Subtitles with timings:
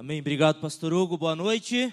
[0.00, 0.20] Amém.
[0.20, 1.18] Obrigado, Pastor Hugo.
[1.18, 1.92] Boa noite.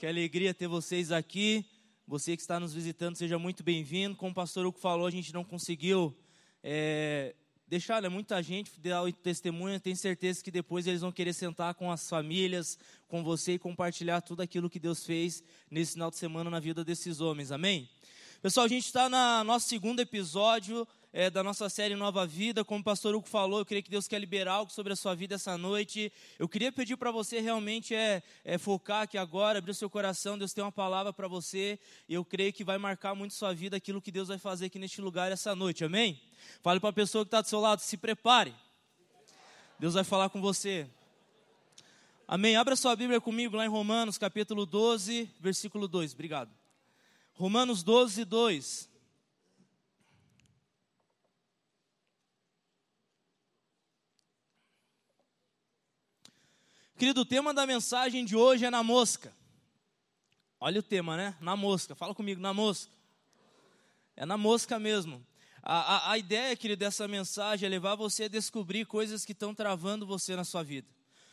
[0.00, 1.64] Que alegria ter vocês aqui.
[2.08, 4.16] Você que está nos visitando, seja muito bem-vindo.
[4.16, 6.12] Como o Pastor Hugo falou, a gente não conseguiu
[6.60, 7.36] é,
[7.68, 9.78] deixar né, muita gente dar o testemunho.
[9.78, 12.76] Tenho certeza que depois eles vão querer sentar com as famílias,
[13.06, 16.84] com você e compartilhar tudo aquilo que Deus fez nesse final de semana na vida
[16.84, 17.52] desses homens.
[17.52, 17.88] Amém?
[18.42, 22.64] Pessoal, a gente está no nosso segundo episódio é, da nossa série Nova Vida.
[22.64, 25.14] Como o pastor Hugo falou, eu creio que Deus quer liberar algo sobre a sua
[25.14, 26.12] vida essa noite.
[26.38, 30.38] Eu queria pedir para você realmente é, é, focar aqui agora, abrir o seu coração.
[30.38, 31.78] Deus tem uma palavra para você
[32.08, 34.78] e eu creio que vai marcar muito sua vida aquilo que Deus vai fazer aqui
[34.78, 35.84] neste lugar essa noite.
[35.84, 36.20] Amém?
[36.62, 38.54] Fale para a pessoa que está do seu lado, se prepare.
[39.78, 40.88] Deus vai falar com você.
[42.26, 42.56] Amém.
[42.56, 46.12] Abra sua Bíblia comigo lá em Romanos, capítulo 12, versículo 2.
[46.12, 46.50] Obrigado.
[47.34, 48.97] Romanos 12, 2.
[56.98, 59.32] Querido, o tema da mensagem de hoje é na mosca.
[60.58, 61.36] Olha o tema, né?
[61.40, 61.94] Na mosca.
[61.94, 62.90] Fala comigo, na mosca.
[64.16, 65.24] É na mosca mesmo.
[65.62, 69.54] A, a, a ideia, querido, dessa mensagem é levar você a descobrir coisas que estão
[69.54, 70.88] travando você na sua vida.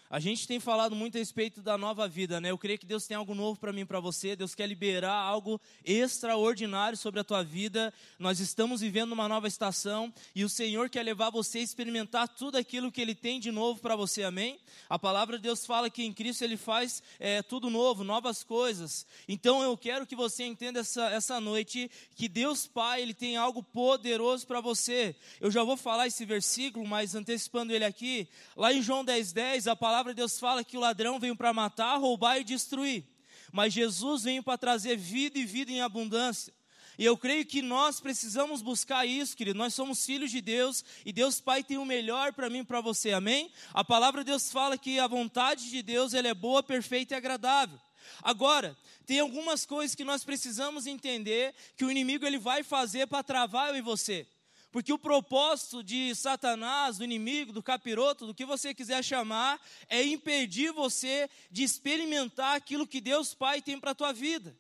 [0.08, 2.52] A gente tem falado muito a respeito da nova vida, né?
[2.52, 4.36] Eu creio que Deus tem algo novo para mim para você.
[4.36, 7.92] Deus quer liberar algo extraordinário sobre a tua vida.
[8.20, 12.56] Nós estamos vivendo uma nova estação e o Senhor quer levar você a experimentar tudo
[12.56, 14.60] aquilo que Ele tem de novo para você, amém?
[14.88, 19.08] A palavra de Deus fala que em Cristo Ele faz é, tudo novo, novas coisas.
[19.28, 23.64] Então eu quero que você entenda essa, essa noite que Deus Pai, Ele tem algo
[23.64, 25.16] poderoso para você.
[25.42, 29.68] Eu já vou falar esse versículo, mas antecipando ele aqui, lá em João 10, 10,
[29.68, 33.06] a palavra palavra de Deus fala que o ladrão veio para matar, roubar e destruir.
[33.50, 36.54] Mas Jesus veio para trazer vida e vida em abundância.
[37.00, 39.58] E eu creio que nós precisamos buscar isso, querido.
[39.58, 42.82] Nós somos filhos de Deus e Deus Pai tem o melhor para mim e para
[42.82, 43.14] você.
[43.14, 43.50] Amém?
[43.74, 47.18] A palavra de Deus fala que a vontade de Deus ela é boa, perfeita e
[47.18, 47.80] agradável.
[48.22, 48.76] Agora,
[49.06, 53.70] tem algumas coisas que nós precisamos entender que o inimigo ele vai fazer para travar
[53.70, 54.28] eu e você.
[54.76, 60.04] Porque o propósito de Satanás, do inimigo, do capiroto, do que você quiser chamar, é
[60.04, 64.54] impedir você de experimentar aquilo que Deus Pai tem para a tua vida.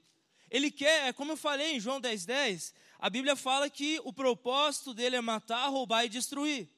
[0.49, 4.13] Ele quer, é como eu falei em João 10,10, 10, a Bíblia fala que o
[4.13, 6.69] propósito dele é matar, roubar e destruir.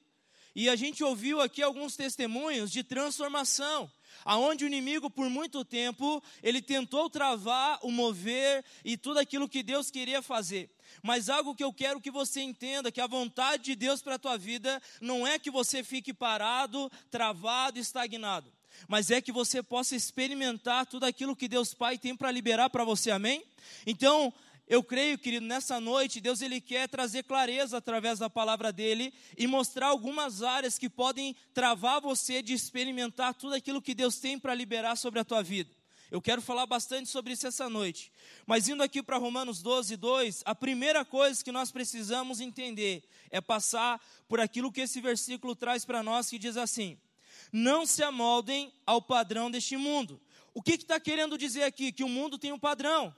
[0.56, 3.88] E a gente ouviu aqui alguns testemunhos de transformação
[4.24, 9.64] aonde o inimigo por muito tempo ele tentou travar o mover e tudo aquilo que
[9.64, 10.70] Deus queria fazer.
[11.02, 14.20] Mas algo que eu quero que você entenda, que a vontade de Deus para a
[14.20, 18.52] tua vida não é que você fique parado, travado, estagnado,
[18.88, 22.84] mas é que você possa experimentar tudo aquilo que Deus Pai tem para liberar para
[22.84, 23.12] você.
[23.12, 23.44] Amém?
[23.86, 24.34] Então,
[24.68, 29.48] eu creio, querido, nessa noite, Deus ele quer trazer clareza através da palavra dele e
[29.48, 34.54] mostrar algumas áreas que podem travar você de experimentar tudo aquilo que Deus tem para
[34.54, 35.72] liberar sobre a tua vida.
[36.12, 38.12] Eu quero falar bastante sobre isso essa noite.
[38.46, 43.40] Mas indo aqui para Romanos 12, 2, a primeira coisa que nós precisamos entender é
[43.40, 46.98] passar por aquilo que esse versículo traz para nós, que diz assim:
[47.54, 50.20] Não se amoldem ao padrão deste mundo.
[50.54, 51.92] O que está que querendo dizer aqui?
[51.92, 53.14] Que o mundo tem um padrão.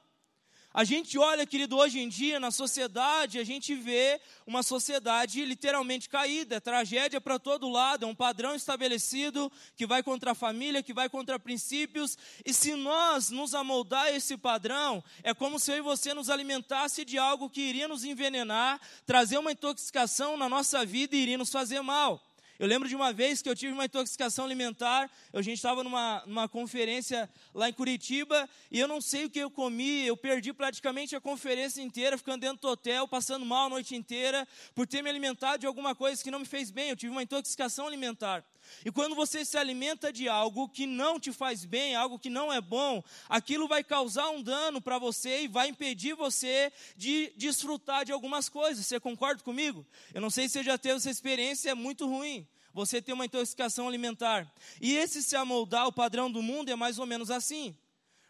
[0.79, 4.17] A gente olha, querido, hoje em dia na sociedade, a gente vê
[4.47, 10.01] uma sociedade literalmente caída, é tragédia para todo lado, é um padrão estabelecido que vai
[10.01, 15.03] contra a família, que vai contra princípios, e se nós nos amoldar a esse padrão,
[15.21, 19.37] é como se eu e você nos alimentasse de algo que iria nos envenenar, trazer
[19.37, 22.28] uma intoxicação na nossa vida e iria nos fazer mal.
[22.59, 26.21] Eu lembro de uma vez que eu tive uma intoxicação alimentar, a gente estava numa,
[26.25, 30.51] numa conferência lá em Curitiba, e eu não sei o que eu comi, eu perdi
[30.51, 34.45] praticamente a conferência inteira, ficando dentro do hotel, passando mal a noite inteira,
[34.75, 37.23] por ter me alimentado de alguma coisa que não me fez bem, eu tive uma
[37.23, 38.43] intoxicação alimentar.
[38.85, 42.51] E quando você se alimenta de algo que não te faz bem, algo que não
[42.51, 48.05] é bom, aquilo vai causar um dano para você e vai impedir você de desfrutar
[48.05, 48.85] de algumas coisas.
[48.85, 49.85] Você concorda comigo?
[50.13, 53.25] Eu não sei se você já teve essa experiência, é muito ruim você tem uma
[53.25, 54.49] intoxicação alimentar.
[54.79, 57.75] E esse se amoldar ao padrão do mundo é mais ou menos assim.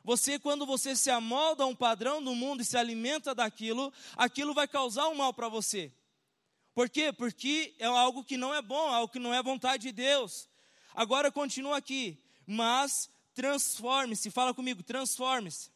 [0.03, 4.53] Você, quando você se amolda a um padrão do mundo e se alimenta daquilo, aquilo
[4.53, 5.91] vai causar um mal para você.
[6.73, 7.11] Por quê?
[7.11, 10.47] Porque é algo que não é bom, algo que não é vontade de Deus.
[10.93, 15.71] Agora continua aqui, mas transforme-se, fala comigo, transforme-se.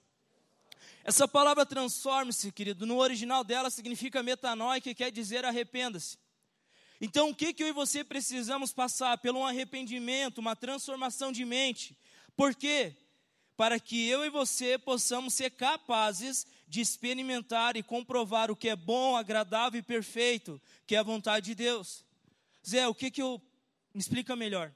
[1.03, 6.17] Essa palavra transforme-se, querido, no original dela significa metanoia, que quer dizer arrependa-se.
[7.01, 9.17] Então, o que, que eu e você precisamos passar?
[9.17, 11.97] Pelo um arrependimento, uma transformação de mente.
[12.35, 12.95] Por quê?
[13.55, 18.75] Para que eu e você possamos ser capazes de experimentar e comprovar o que é
[18.75, 22.03] bom, agradável e perfeito, que é a vontade de Deus.
[22.67, 23.41] Zé, o que, que eu.
[23.93, 24.73] Me explica melhor.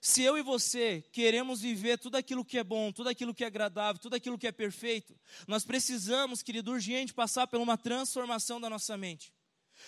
[0.00, 3.46] Se eu e você queremos viver tudo aquilo que é bom, tudo aquilo que é
[3.46, 5.14] agradável, tudo aquilo que é perfeito,
[5.46, 9.32] nós precisamos, querido, urgente passar por uma transformação da nossa mente.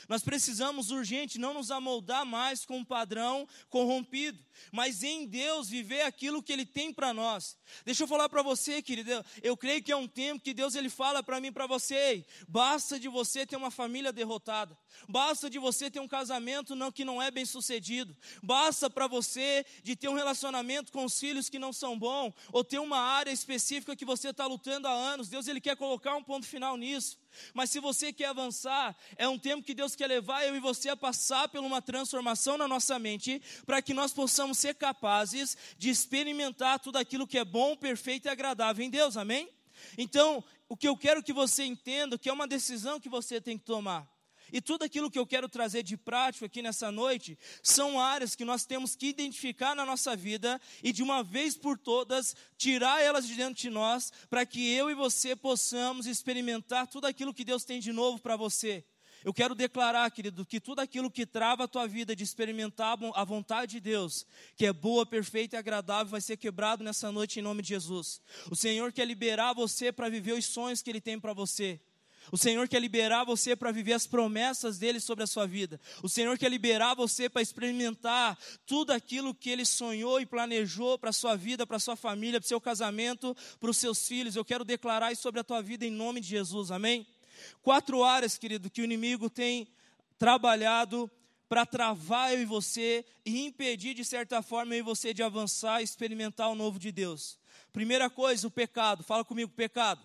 [0.09, 4.39] Nós precisamos urgente não nos amoldar mais com um padrão corrompido,
[4.73, 7.57] mas em Deus viver aquilo que Ele tem para nós.
[7.85, 10.89] Deixa eu falar para você, querido, eu creio que é um tempo que Deus ele
[10.89, 14.77] fala para mim para você: basta de você ter uma família derrotada,
[15.09, 19.65] basta de você ter um casamento não, que não é bem sucedido, basta para você
[19.83, 23.31] de ter um relacionamento com os filhos que não são bons, ou ter uma área
[23.31, 25.29] específica que você está lutando há anos.
[25.29, 27.19] Deus ele quer colocar um ponto final nisso.
[27.55, 30.89] Mas se você quer avançar, é um tempo que Deus quer levar eu e você
[30.89, 35.91] a passar por uma transformação na nossa mente, para que nós possamos ser capazes de
[35.91, 39.49] experimentar tudo aquilo que é bom, perfeito e agradável em Deus, amém?
[39.97, 43.59] Então, o que eu quero que você entenda, que é uma decisão que você tem
[43.59, 44.09] que tomar.
[44.53, 48.45] E tudo aquilo que eu quero trazer de prático aqui nessa noite são áreas que
[48.45, 53.27] nós temos que identificar na nossa vida e de uma vez por todas tirar elas
[53.27, 57.65] de dentro de nós, para que eu e você possamos experimentar tudo aquilo que Deus
[57.65, 58.85] tem de novo para você.
[59.23, 63.25] Eu quero declarar, querido, que tudo aquilo que trava a tua vida de experimentar a
[63.25, 64.27] vontade de Deus,
[64.57, 68.23] que é boa, perfeita e agradável, vai ser quebrado nessa noite em nome de Jesus.
[68.51, 71.81] O Senhor quer liberar você para viver os sonhos que Ele tem para você.
[72.33, 75.81] O Senhor quer liberar você para viver as promessas dele sobre a sua vida.
[76.03, 81.11] O Senhor quer liberar você para experimentar tudo aquilo que ele sonhou e planejou para
[81.11, 84.37] a sua vida, para a sua família, para o seu casamento, para os seus filhos.
[84.37, 86.71] Eu quero declarar isso sobre a tua vida em nome de Jesus.
[86.71, 87.07] Amém?
[87.63, 89.67] Quatro áreas, querido, que o inimigo tem
[90.19, 91.11] trabalhado
[91.49, 95.81] para travar eu e você e impedir, de certa forma, eu e você de avançar
[95.81, 97.39] e experimentar o novo de Deus.
[97.73, 99.03] Primeira coisa, o pecado.
[99.03, 100.01] Fala comigo, pecado.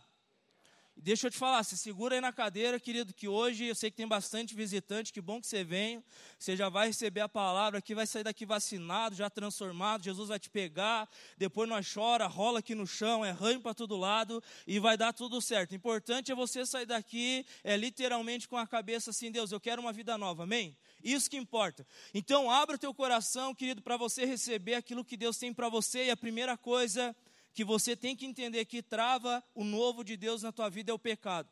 [0.98, 3.98] Deixa eu te falar, se segura aí na cadeira, querido, que hoje eu sei que
[3.98, 6.02] tem bastante visitante, que bom que você venha.
[6.40, 10.06] Você já vai receber a palavra aqui, vai sair daqui vacinado, já transformado.
[10.06, 13.98] Jesus vai te pegar, depois nós chora, rola aqui no chão, é ranho para todo
[13.98, 15.74] lado e vai dar tudo certo.
[15.74, 19.82] O importante é você sair daqui, é literalmente com a cabeça assim, Deus, eu quero
[19.82, 20.78] uma vida nova, amém?
[21.04, 21.86] Isso que importa.
[22.14, 26.06] Então, abra o teu coração, querido, para você receber aquilo que Deus tem para você.
[26.06, 27.16] E a primeira coisa
[27.56, 30.94] que você tem que entender que trava o novo de Deus na tua vida é
[30.94, 31.50] o pecado.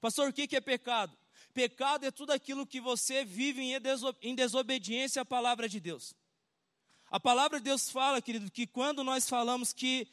[0.00, 1.14] Pastor, o que é pecado?
[1.52, 3.60] Pecado é tudo aquilo que você vive
[4.22, 6.14] em desobediência à palavra de Deus.
[7.10, 10.06] A palavra de Deus fala, querido, que quando nós falamos que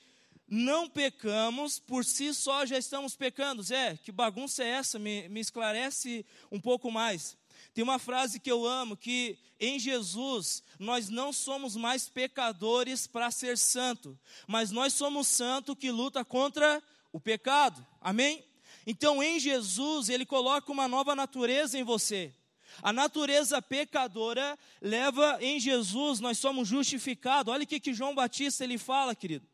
[0.48, 3.62] não pecamos, por si só já estamos pecando.
[3.62, 4.98] Zé, que bagunça é essa?
[4.98, 7.38] Me, me esclarece um pouco mais.
[7.78, 13.30] Tem uma frase que eu amo que em Jesus nós não somos mais pecadores para
[13.30, 16.82] ser santo, mas nós somos santo que luta contra
[17.14, 17.86] o pecado.
[18.02, 18.44] Amém?
[18.88, 22.34] Então em Jesus ele coloca uma nova natureza em você.
[22.82, 27.54] A natureza pecadora leva em Jesus, nós somos justificados.
[27.54, 29.46] Olha o que, que João Batista ele fala, querido.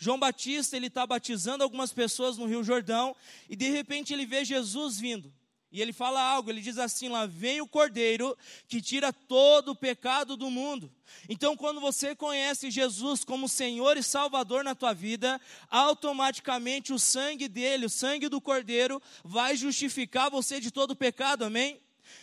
[0.00, 3.14] João Batista ele está batizando algumas pessoas no Rio Jordão
[3.48, 5.32] e de repente ele vê Jesus vindo.
[5.70, 9.76] E ele fala algo, ele diz assim: lá vem o cordeiro que tira todo o
[9.76, 10.90] pecado do mundo.
[11.28, 17.48] Então, quando você conhece Jesus como Senhor e Salvador na tua vida, automaticamente o sangue
[17.48, 21.80] dele, o sangue do cordeiro, vai justificar você de todo o pecado, amém?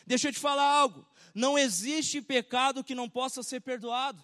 [0.08, 4.24] Deixa eu te falar algo: não existe pecado que não possa ser perdoado.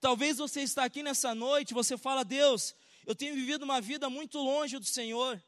[0.00, 2.74] Talvez você está aqui nessa noite, você fala, Deus,
[3.06, 5.42] eu tenho vivido uma vida muito longe do Senhor.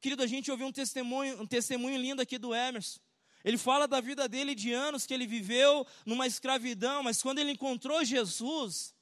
[0.00, 2.98] Querido, a gente ouviu um testemunho, um testemunho lindo aqui do Emerson.
[3.44, 7.52] Ele fala da vida dele de anos que ele viveu numa escravidão, mas quando ele
[7.52, 8.94] encontrou Jesus,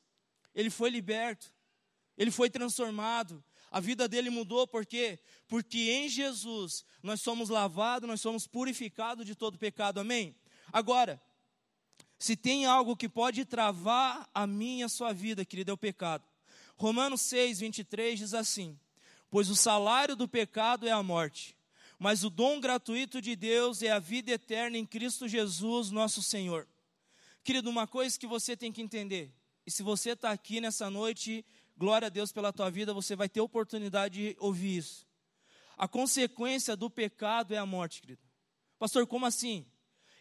[0.55, 1.53] ele foi liberto,
[2.17, 5.19] ele foi transformado, a vida dele mudou, por quê?
[5.47, 10.35] Porque em Jesus nós somos lavados, nós somos purificados de todo pecado, amém?
[10.73, 11.21] Agora,
[12.19, 16.25] se tem algo que pode travar a minha, a sua vida, querido, é o pecado.
[16.77, 18.79] Romanos 6, 23 diz assim:
[19.31, 21.57] Pois o salário do pecado é a morte,
[21.99, 26.67] mas o dom gratuito de Deus é a vida eterna em Cristo Jesus, nosso Senhor.
[27.45, 29.33] Querido, uma coisa que você tem que entender,
[29.67, 31.45] e se você está aqui nessa noite,
[31.77, 35.07] glória a Deus pela tua vida, você vai ter oportunidade de ouvir isso.
[35.77, 38.23] A consequência do pecado é a morte, querido.
[38.79, 39.67] Pastor, como assim?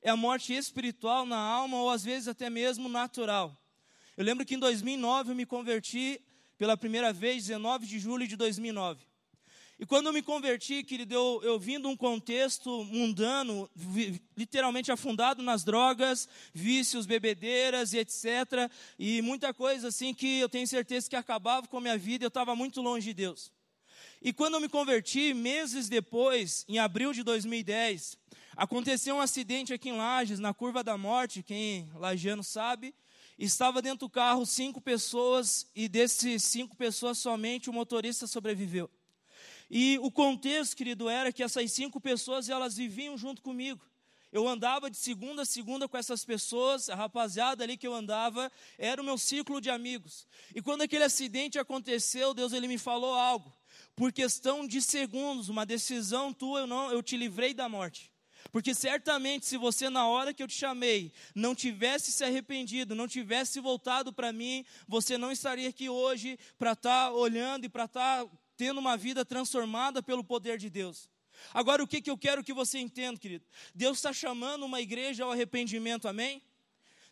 [0.02, 3.58] É a morte espiritual na alma ou às vezes até mesmo natural.
[4.16, 6.22] Eu lembro que em 2009 eu me converti
[6.58, 9.06] pela primeira vez, 19 de julho de 2009.
[9.80, 14.92] E quando eu me converti, querido, eu, eu vim de um contexto mundano, vi, literalmente
[14.92, 18.72] afundado nas drogas, vícios, bebedeiras e etc.
[18.98, 22.30] E muita coisa assim que eu tenho certeza que acabava com a minha vida, eu
[22.30, 23.52] estava muito longe de Deus.
[24.20, 28.18] E quando eu me converti, meses depois, em abril de 2010,
[28.56, 32.96] aconteceu um acidente aqui em Lages, na Curva da Morte, quem lagiano sabe,
[33.38, 38.90] Estava dentro do carro cinco pessoas e desses cinco pessoas somente o motorista sobreviveu.
[39.70, 43.86] E o contexto, querido, era que essas cinco pessoas elas viviam junto comigo.
[44.32, 48.52] Eu andava de segunda a segunda com essas pessoas, a rapaziada ali que eu andava,
[48.78, 50.28] era o meu ciclo de amigos.
[50.54, 53.54] E quando aquele acidente aconteceu, Deus ele me falou algo.
[53.96, 58.12] Por questão de segundos, uma decisão tua, eu não, eu te livrei da morte.
[58.52, 63.08] Porque certamente, se você, na hora que eu te chamei, não tivesse se arrependido, não
[63.08, 67.86] tivesse voltado para mim, você não estaria aqui hoje para estar tá olhando e para
[67.86, 71.10] estar tá tendo uma vida transformada pelo poder de Deus.
[71.54, 73.46] Agora, o que, que eu quero que você entenda, querido?
[73.74, 76.42] Deus está chamando uma igreja ao arrependimento, amém?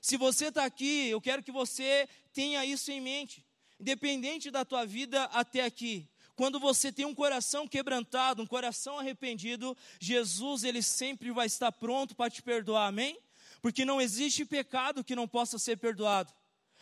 [0.01, 3.46] Se você está aqui, eu quero que você tenha isso em mente.
[3.80, 9.75] Independente da tua vida até aqui, quando você tem um coração quebrantado, um coração arrependido,
[10.00, 13.18] Jesus ele sempre vai estar pronto para te perdoar, amém?
[13.62, 16.34] Porque não existe pecado que não possa ser perdoado.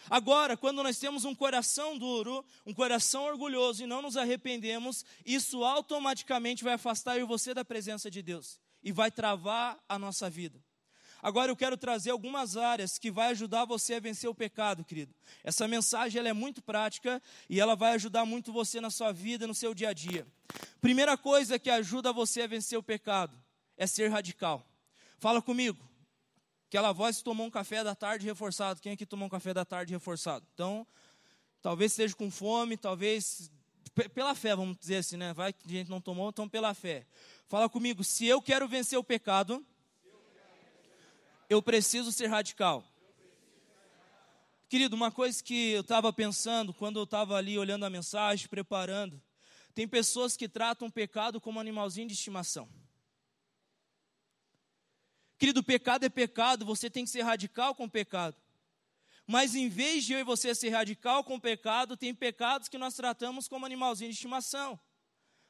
[0.10, 5.64] Agora, quando nós temos um coração duro, um coração orgulhoso e não nos arrependemos, isso
[5.64, 10.30] automaticamente vai afastar eu e você da presença de Deus e vai travar a nossa
[10.30, 10.62] vida.
[11.24, 15.16] Agora eu quero trazer algumas áreas que vai ajudar você a vencer o pecado, querido.
[15.42, 19.48] Essa mensagem ela é muito prática e ela vai ajudar muito você na sua vida,
[19.48, 20.28] no seu dia a dia.
[20.82, 23.42] Primeira coisa que ajuda você a vencer o pecado
[23.78, 24.68] é ser radical.
[25.18, 25.82] Fala comigo.
[26.68, 28.82] Aquela voz que tomou um café da tarde reforçado.
[28.82, 30.46] Quem aqui tomou um café da tarde reforçado?
[30.54, 30.86] Então,
[31.62, 33.50] talvez esteja com fome, talvez
[34.14, 35.32] pela fé, vamos dizer assim, né?
[35.34, 37.08] Vai que a gente não tomou, então pela fé.
[37.48, 39.66] Fala comigo, se eu quero vencer o pecado,
[41.50, 42.84] eu preciso ser radical.
[44.70, 49.22] Querido, uma coisa que eu estava pensando quando eu estava ali olhando a mensagem, preparando,
[49.76, 52.70] tem pessoas que tratam o pecado como animalzinho de estimação.
[55.38, 58.36] Querido, pecado é pecado, você tem que ser radical com o pecado.
[59.28, 62.78] Mas em vez de eu e você ser radical com o pecado, tem pecados que
[62.78, 64.80] nós tratamos como animalzinho de estimação.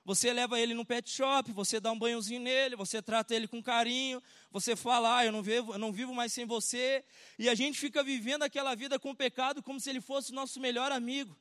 [0.06, 3.64] Você leva ele no pet shop, você dá um banhozinho nele, você trata ele com
[3.64, 7.06] carinho, você fala, ah, eu não vivo, eu não vivo mais sem você.
[7.40, 10.36] E a gente fica vivendo aquela vida com o pecado como se ele fosse o
[10.36, 11.38] nosso melhor amigo.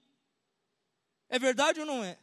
[1.28, 2.18] É verdade ou não é?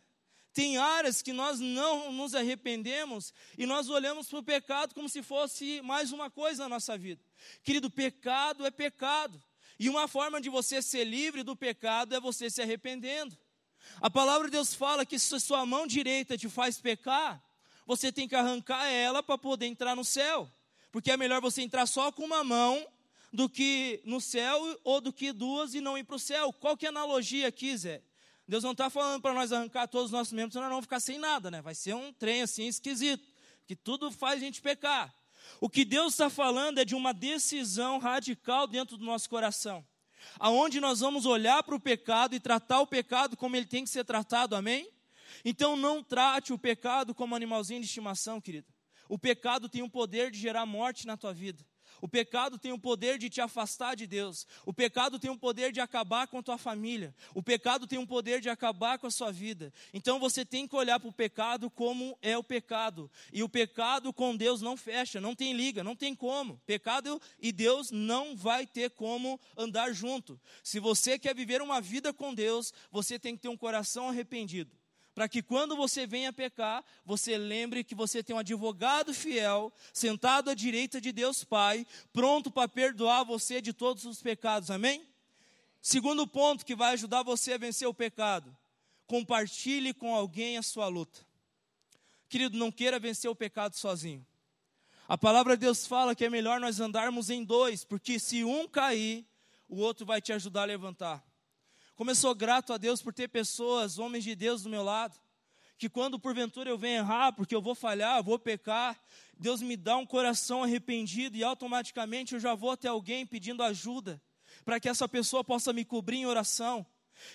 [0.54, 5.22] Tem áreas que nós não nos arrependemos e nós olhamos para o pecado como se
[5.22, 7.22] fosse mais uma coisa na nossa vida.
[7.64, 9.42] Querido, pecado é pecado.
[9.78, 13.38] E uma forma de você ser livre do pecado é você se arrependendo.
[14.02, 17.44] A palavra de Deus fala que se sua mão direita te faz pecar,
[17.86, 20.50] você tem que arrancar ela para poder entrar no céu.
[20.92, 22.86] Porque é melhor você entrar só com uma mão
[23.32, 26.54] do que no céu ou do que duas e não ir para o céu.
[26.54, 28.02] Qual que é a analogia aqui, Zé?
[28.48, 31.00] Deus não está falando para nós arrancar todos os nossos membros, senão nós vamos ficar
[31.00, 31.62] sem nada, né?
[31.62, 33.28] Vai ser um trem assim esquisito,
[33.68, 35.14] que tudo faz a gente pecar.
[35.62, 39.86] O que Deus está falando é de uma decisão radical dentro do nosso coração
[40.40, 43.90] aonde nós vamos olhar para o pecado e tratar o pecado como ele tem que
[43.90, 44.90] ser tratado, amém?
[45.44, 48.68] Então não trate o pecado como animalzinho de estimação, querido.
[49.08, 51.66] O pecado tem o poder de gerar morte na tua vida.
[52.02, 54.48] O pecado tem o poder de te afastar de Deus.
[54.66, 57.14] O pecado tem o poder de acabar com a tua família.
[57.34, 59.74] O pecado tem o poder de acabar com a sua vida.
[59.94, 63.10] Então você tem que olhar para o pecado como é o pecado.
[63.34, 66.62] E o pecado com Deus não fecha, não tem liga, não tem como.
[66.66, 70.40] Pecado e Deus não vai ter como andar junto.
[70.64, 74.79] Se você quer viver uma vida com Deus, você tem que ter um coração arrependido
[75.20, 80.50] para que quando você venha pecar, você lembre que você tem um advogado fiel, sentado
[80.50, 85.06] à direita de Deus Pai, pronto para perdoar você de todos os pecados, amém?
[85.82, 88.56] Segundo ponto que vai ajudar você a vencer o pecado:
[89.08, 91.20] compartilhe com alguém a sua luta.
[92.30, 94.26] Querido, não queira vencer o pecado sozinho.
[95.06, 98.70] A palavra de Deus fala que é melhor nós andarmos em dois, porque se um
[98.70, 99.28] cair,
[99.68, 101.29] o outro vai te ajudar a levantar.
[102.00, 105.20] Como eu sou grato a Deus por ter pessoas, homens de Deus do meu lado,
[105.78, 108.98] que quando porventura eu venho errar, porque eu vou falhar, eu vou pecar,
[109.38, 114.22] Deus me dá um coração arrependido e automaticamente eu já vou até alguém pedindo ajuda,
[114.64, 116.86] para que essa pessoa possa me cobrir em oração.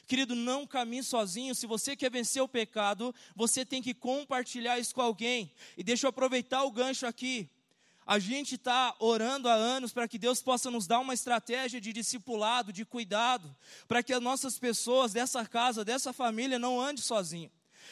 [0.06, 1.54] Querido, não caminhe sozinho.
[1.54, 5.52] Se você quer vencer o pecado, você tem que compartilhar isso com alguém.
[5.76, 7.50] E deixa eu aproveitar o gancho aqui.
[8.06, 11.92] A gente está orando há anos para que Deus possa nos dar uma estratégia de
[11.92, 13.54] discipulado, de cuidado,
[13.88, 17.50] para que as nossas pessoas dessa casa, dessa família, não andem sozinhas.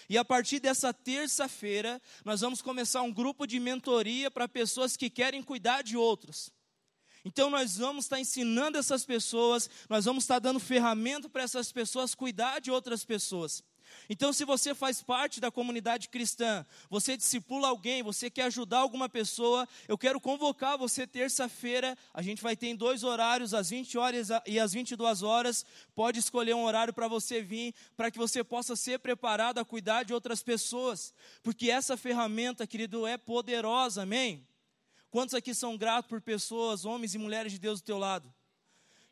[0.08, 5.08] E a partir dessa terça-feira, nós vamos começar um grupo de mentoria para pessoas que
[5.08, 6.52] querem cuidar de outros.
[7.24, 12.14] Então, nós vamos estar ensinando essas pessoas, nós vamos estar dando ferramenta para essas pessoas
[12.14, 13.62] cuidar de outras pessoas.
[14.08, 19.08] Então, se você faz parte da comunidade cristã, você discipula alguém, você quer ajudar alguma
[19.08, 21.96] pessoa, eu quero convocar você terça-feira.
[22.12, 25.64] A gente vai ter em dois horários, às 20 horas e às 22 horas.
[25.94, 30.02] Pode escolher um horário para você vir, para que você possa ser preparado a cuidar
[30.02, 31.14] de outras pessoas.
[31.42, 34.46] Porque essa ferramenta, querido, é poderosa, amém?
[35.10, 38.32] Quantos aqui são gratos por pessoas, homens e mulheres de Deus do teu lado?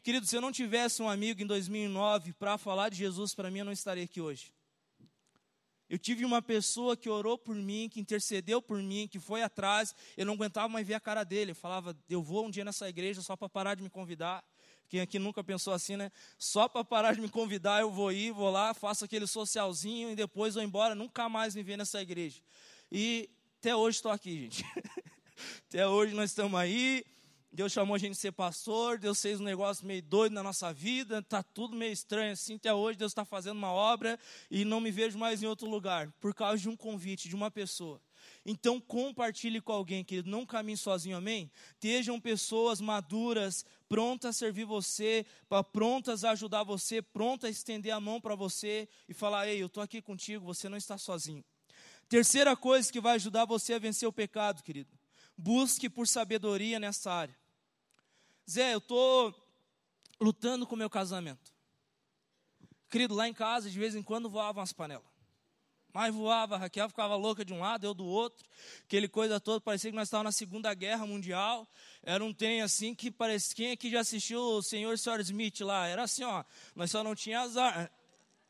[0.03, 3.59] Querido, se eu não tivesse um amigo em 2009 para falar de Jesus para mim,
[3.59, 4.51] eu não estaria aqui hoje.
[5.91, 9.93] Eu tive uma pessoa que orou por mim, que intercedeu por mim, que foi atrás.
[10.17, 11.51] Eu não aguentava mais ver a cara dele.
[11.51, 14.45] Eu falava, eu vou um dia nessa igreja só para parar de me convidar.
[14.89, 16.13] Quem aqui nunca pensou assim, né?
[16.39, 20.15] Só para parar de me convidar, eu vou ir, vou lá, faço aquele socialzinho e
[20.15, 22.41] depois vou embora, nunca mais me ver nessa igreja.
[22.91, 23.29] E
[23.59, 24.65] até hoje estou aqui, gente.
[25.67, 27.05] até hoje nós estamos aí.
[27.53, 30.73] Deus chamou a gente de ser pastor, Deus fez um negócio meio doido na nossa
[30.73, 32.55] vida, está tudo meio estranho assim.
[32.55, 36.13] Até hoje Deus está fazendo uma obra e não me vejo mais em outro lugar,
[36.21, 38.01] por causa de um convite de uma pessoa.
[38.47, 41.51] Então compartilhe com alguém, querido, não caminhe sozinho, amém?
[41.73, 45.27] Estejam pessoas maduras, prontas a servir você,
[45.73, 49.67] prontas a ajudar você, prontas a estender a mão para você e falar: ei, eu
[49.67, 51.45] estou aqui contigo, você não está sozinho.
[52.09, 54.91] Terceira coisa que vai ajudar você a vencer o pecado, querido.
[55.37, 57.40] Busque por sabedoria nessa área.
[58.51, 59.35] Zé, eu estou
[60.21, 61.55] lutando com o meu casamento.
[62.89, 65.09] Querido, lá em casa, de vez em quando voavam as panelas.
[65.93, 68.49] Mas voava, a Raquel ficava louca de um lado, eu do outro.
[68.85, 71.69] Aquele coisa toda, parecia que nós estávamos na Segunda Guerra Mundial.
[72.03, 73.55] Era um trem assim que parecia.
[73.55, 75.87] Quem aqui já assistiu o Senhor e Senhora Smith lá?
[75.87, 76.45] Era assim, ó.
[76.75, 77.91] Nós só não tínhamos azar.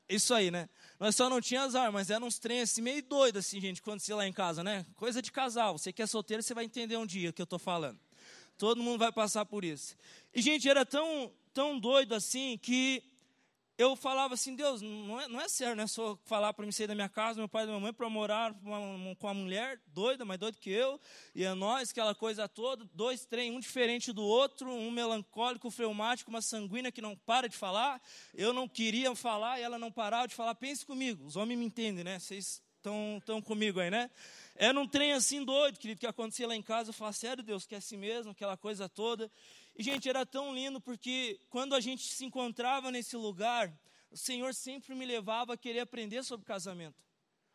[0.09, 0.69] Isso aí, né?
[0.99, 4.01] Nós só não tínhamos azar, mas eram uns trens assim, meio doidos, assim, gente, quando
[4.01, 4.85] você lá em casa, né?
[4.97, 5.79] Coisa de casal.
[5.79, 7.99] Você que é solteiro, você vai entender um dia o que eu estou falando.
[8.61, 9.97] Todo mundo vai passar por isso.
[10.35, 13.03] E, gente, era tão, tão doido assim que
[13.79, 15.87] eu falava assim, Deus, não é, não é sério, né?
[15.87, 18.55] Só falar para me sair da minha casa, meu pai e minha mãe, para morar
[18.63, 21.01] uma, com uma mulher doida, mais doida que eu,
[21.35, 26.29] e é nós, aquela coisa toda, dois trem, um diferente do outro, um melancólico, fleumático,
[26.29, 27.99] uma sanguínea que não para de falar.
[28.35, 30.55] Eu não queria falar e ela não parava de falar.
[30.55, 32.19] Pense comigo, os homens me entendem, né?
[32.19, 34.11] Vocês estão comigo aí, né?
[34.57, 36.91] Era um trem assim doido, querido, que acontecia lá em casa.
[36.91, 39.31] Eu falava, sério, Deus, que é assim mesmo, aquela coisa toda.
[39.77, 43.73] E, gente, era tão lindo porque quando a gente se encontrava nesse lugar,
[44.11, 46.97] o Senhor sempre me levava a querer aprender sobre casamento,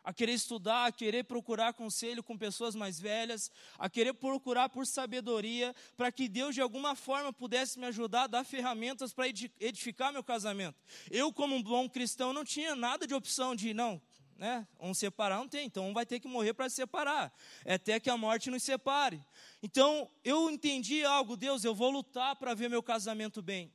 [0.04, 4.88] a querer estudar, a querer procurar conselho com pessoas mais velhas, a querer procurar por
[4.88, 10.14] sabedoria, para que Deus de alguma forma pudesse me ajudar a dar ferramentas para edificar
[10.14, 10.80] meu casamento.
[11.12, 14.02] Eu, como um bom cristão, não tinha nada de opção de, não,
[14.36, 14.68] né?
[14.80, 18.00] Um separar não tem, então um vai ter que morrer para se separar, é até
[18.00, 19.22] que a morte nos separe.
[19.64, 23.72] Então eu entendi algo, Deus, eu vou lutar para ver meu casamento bem.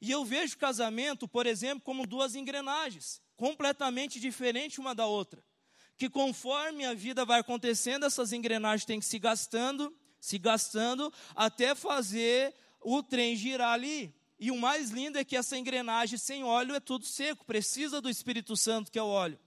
[0.00, 5.42] E eu vejo casamento, por exemplo, como duas engrenagens, completamente diferentes uma da outra.
[5.96, 11.74] Que conforme a vida vai acontecendo, essas engrenagens têm que se gastando, se gastando, até
[11.74, 14.14] fazer o trem girar ali.
[14.38, 18.08] E o mais lindo é que essa engrenagem sem óleo é tudo seco, precisa do
[18.08, 19.38] Espírito Santo, que é o óleo.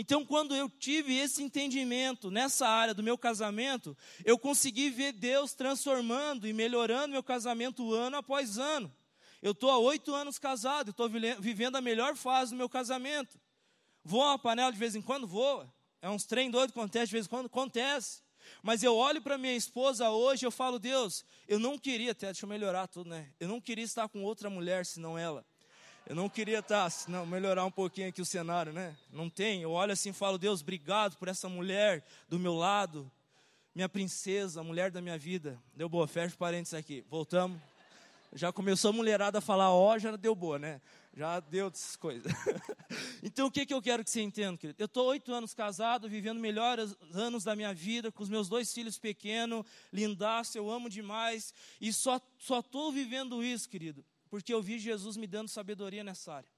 [0.00, 5.54] Então, quando eu tive esse entendimento nessa área do meu casamento, eu consegui ver Deus
[5.54, 8.94] transformando e melhorando meu casamento ano após ano.
[9.42, 13.40] Eu estou há oito anos casado, estou vivendo a melhor fase do meu casamento.
[14.04, 15.26] Voa uma panela de vez em quando?
[15.26, 15.68] Voa.
[16.00, 17.46] É uns trem doido que acontece de vez em quando?
[17.46, 18.22] Acontece.
[18.62, 22.26] Mas eu olho para minha esposa hoje e eu falo, Deus, eu não queria, até,
[22.26, 23.32] deixa eu melhorar tudo, né?
[23.40, 25.44] Eu não queria estar com outra mulher senão ela.
[26.08, 28.96] Eu não queria estar, tá, não, melhorar um pouquinho aqui o cenário, né?
[29.12, 29.60] Não tem.
[29.60, 33.12] Eu olho assim e falo, Deus, obrigado por essa mulher do meu lado,
[33.74, 35.62] minha princesa, a mulher da minha vida.
[35.74, 37.04] Deu boa, fecha parênteses aqui.
[37.10, 37.60] Voltamos.
[38.32, 40.80] Já começou a mulherada a falar, ó, oh, já deu boa, né?
[41.14, 42.32] Já deu essas coisas.
[43.22, 44.80] então, o que, que eu quero que você entenda, querido?
[44.80, 48.72] Eu estou oito anos casado, vivendo melhores anos da minha vida, com os meus dois
[48.72, 51.52] filhos pequenos, lindaço, eu amo demais.
[51.78, 56.50] E só estou vivendo isso, querido, porque eu vi Jesus me dando sabedoria nessa área.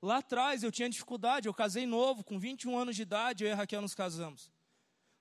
[0.00, 3.52] Lá atrás eu tinha dificuldade, eu casei novo, com 21 anos de idade, eu e
[3.52, 4.50] a Raquel nos casamos.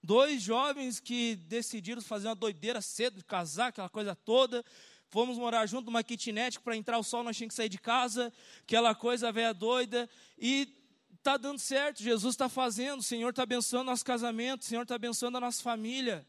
[0.04, 4.64] Dois jovens que decidiram fazer uma doideira cedo, casar, aquela coisa toda.
[5.10, 8.32] Fomos morar junto numa kitnet, para entrar o sol nós tínhamos que sair de casa,
[8.62, 10.08] aquela coisa velha doida.
[10.38, 10.74] E
[11.16, 14.96] está dando certo, Jesus está fazendo, o Senhor está abençoando nosso casamento, o Senhor está
[14.96, 16.26] abençoando a nossa família.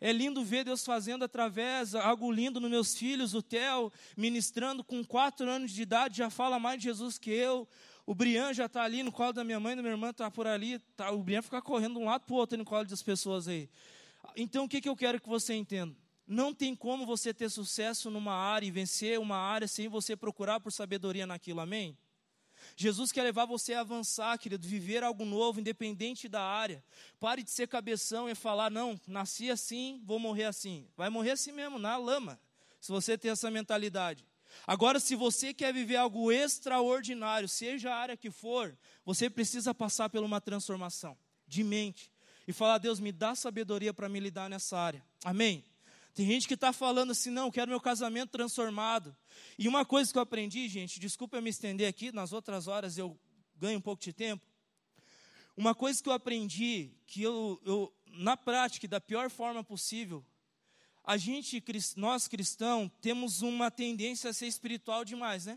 [0.00, 5.04] É lindo ver Deus fazendo através, algo lindo nos meus filhos, o Theo, ministrando com
[5.04, 7.68] quatro anos de idade, já fala mais de Jesus que eu.
[8.06, 10.46] O Brian já está ali no colo da minha mãe, da minha irmã está por
[10.46, 10.78] ali.
[10.96, 13.48] Tá, o Brian fica correndo de um lado para o outro no colo das pessoas
[13.48, 13.68] aí.
[14.36, 15.94] Então o que, que eu quero que você entenda?
[16.26, 20.60] Não tem como você ter sucesso numa área e vencer uma área sem você procurar
[20.60, 21.96] por sabedoria naquilo, amém?
[22.80, 26.82] Jesus quer levar você a avançar, querido, viver algo novo, independente da área.
[27.18, 30.86] Pare de ser cabeção e falar, não, nasci assim, vou morrer assim.
[30.96, 32.40] Vai morrer assim mesmo, na lama,
[32.80, 34.24] se você tem essa mentalidade.
[34.64, 40.08] Agora, se você quer viver algo extraordinário, seja a área que for, você precisa passar
[40.08, 42.12] por uma transformação de mente
[42.46, 45.04] e falar: Deus, me dá sabedoria para me lidar nessa área.
[45.24, 45.64] Amém?
[46.18, 49.16] Tem gente que está falando assim, não, quero meu casamento transformado.
[49.56, 52.98] E uma coisa que eu aprendi, gente, desculpa eu me estender aqui, nas outras horas
[52.98, 53.16] eu
[53.54, 54.44] ganho um pouco de tempo.
[55.56, 60.26] Uma coisa que eu aprendi, que eu, eu na prática, da pior forma possível,
[61.04, 61.62] a gente,
[61.94, 65.56] nós cristãos, temos uma tendência a ser espiritual demais, né?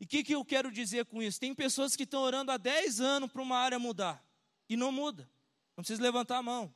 [0.00, 1.38] E o que, que eu quero dizer com isso?
[1.38, 4.26] Tem pessoas que estão orando há 10 anos para uma área mudar,
[4.66, 5.28] e não muda.
[5.76, 6.74] Não precisa levantar a mão.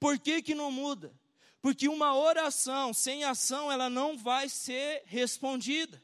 [0.00, 1.14] Por que, que não muda?
[1.60, 6.02] Porque uma oração sem ação, ela não vai ser respondida.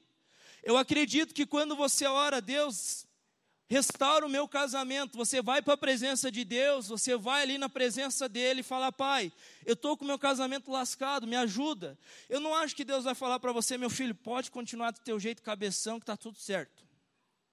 [0.62, 3.06] Eu acredito que quando você ora, Deus,
[3.72, 5.16] restaura o meu casamento.
[5.16, 8.92] Você vai para a presença de Deus, você vai ali na presença dele e fala:
[8.92, 9.32] Pai,
[9.64, 11.98] eu estou com o meu casamento lascado, me ajuda.
[12.28, 15.18] Eu não acho que Deus vai falar para você, meu filho, pode continuar do teu
[15.18, 16.86] jeito, cabeção, que está tudo certo.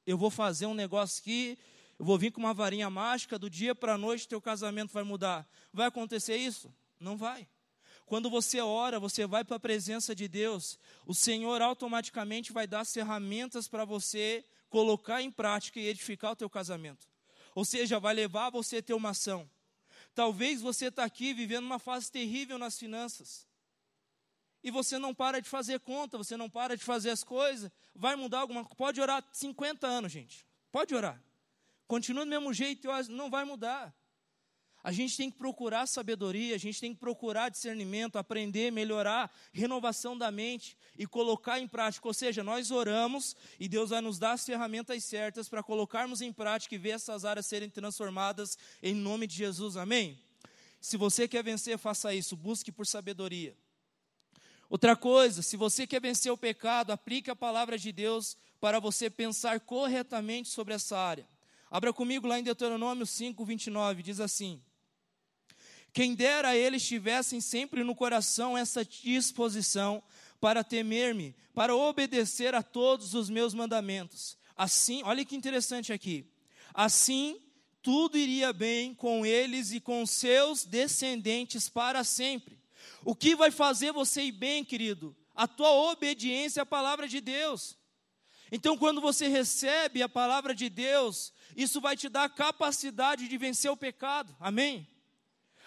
[0.05, 1.57] Eu vou fazer um negócio aqui,
[1.97, 5.03] eu vou vir com uma varinha mágica, do dia para a noite teu casamento vai
[5.03, 5.47] mudar.
[5.71, 6.73] Vai acontecer isso?
[6.99, 7.47] Não vai.
[8.09, 12.79] Quando você ora, você vai para a presença de Deus, o Senhor automaticamente vai dar
[12.79, 17.07] as ferramentas para você colocar em prática e edificar o teu casamento.
[17.53, 19.47] Ou seja, vai levar você a ter uma ação.
[20.15, 23.47] Talvez você está aqui vivendo uma fase terrível nas finanças.
[24.63, 27.71] E você não para de fazer conta, você não para de fazer as coisas.
[27.93, 28.75] Vai mudar alguma coisa?
[28.75, 30.47] Pode orar 50 anos, gente.
[30.71, 31.23] Pode orar.
[31.87, 33.95] Continua do mesmo jeito, não vai mudar.
[34.83, 40.17] A gente tem que procurar sabedoria, a gente tem que procurar discernimento, aprender, melhorar, renovação
[40.17, 42.07] da mente e colocar em prática.
[42.07, 46.31] Ou seja, nós oramos e Deus vai nos dar as ferramentas certas para colocarmos em
[46.31, 49.75] prática e ver essas áreas serem transformadas em nome de Jesus.
[49.75, 50.17] Amém?
[50.79, 53.55] Se você quer vencer, faça isso, busque por sabedoria.
[54.69, 59.09] Outra coisa, se você quer vencer o pecado, aplique a palavra de Deus para você
[59.09, 61.27] pensar corretamente sobre essa área.
[61.69, 64.61] Abra comigo lá em Deuteronômio 5, 29, diz assim.
[65.93, 70.03] Quem dera eles tivessem sempre no coração essa disposição
[70.39, 74.37] para temer-me, para obedecer a todos os meus mandamentos.
[74.55, 76.25] Assim, olha que interessante aqui.
[76.73, 77.41] Assim,
[77.81, 82.59] tudo iria bem com eles e com seus descendentes para sempre.
[83.03, 85.15] O que vai fazer você ir bem, querido?
[85.35, 87.77] A tua obediência à palavra de Deus.
[88.51, 93.37] Então, quando você recebe a palavra de Deus, isso vai te dar a capacidade de
[93.37, 94.35] vencer o pecado.
[94.39, 94.87] Amém?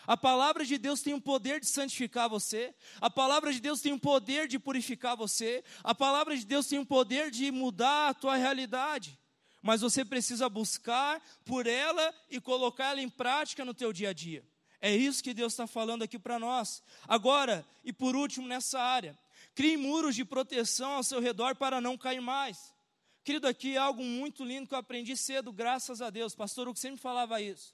[0.07, 3.93] A palavra de Deus tem o poder de santificar você, a palavra de Deus tem
[3.93, 8.15] o poder de purificar você, a palavra de Deus tem o poder de mudar a
[8.15, 9.19] tua realidade.
[9.63, 14.13] Mas você precisa buscar por ela e colocar ela em prática no teu dia a
[14.13, 14.45] dia.
[14.81, 16.83] É isso que Deus está falando aqui para nós.
[17.07, 19.17] Agora, e por último nessa área,
[19.55, 22.75] crie muros de proteção ao seu redor para não cair mais.
[23.23, 26.35] Querido, aqui é algo muito lindo que eu aprendi cedo, graças a Deus.
[26.35, 27.73] Pastor Hugo sempre falava isso.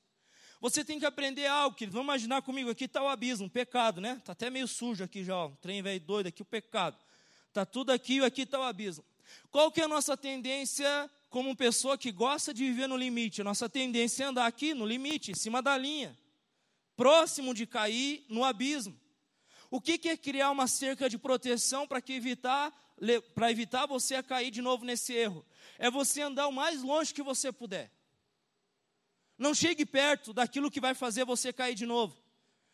[0.60, 1.94] Você tem que aprender algo, querido.
[1.94, 4.16] Vamos imaginar comigo, aqui está o abismo, o pecado, né?
[4.18, 6.96] Está até meio sujo aqui já, ó, um trem velho doido aqui, o pecado.
[7.46, 9.04] Está tudo aqui e aqui está o abismo.
[9.50, 13.40] Qual que é a nossa tendência como pessoa que gosta de viver no limite?
[13.40, 16.18] A nossa tendência é andar aqui no limite, em cima da linha,
[16.96, 18.98] próximo de cair no abismo.
[19.70, 22.72] O que, que é criar uma cerca de proteção para evitar,
[23.34, 25.44] para evitar você a cair de novo nesse erro?
[25.78, 27.92] É você andar o mais longe que você puder.
[29.38, 32.16] Não chegue perto daquilo que vai fazer você cair de novo.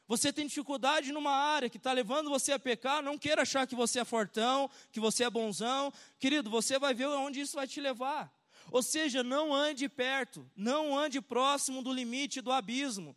[0.06, 3.74] Você tem dificuldade numa área que está levando você a pecar, não queira achar que
[3.74, 5.92] você é fortão, que você é bonzão.
[6.18, 8.32] Querido, você vai ver onde isso vai te levar.
[8.70, 13.16] Ou seja, não ande perto, não ande próximo do limite do abismo.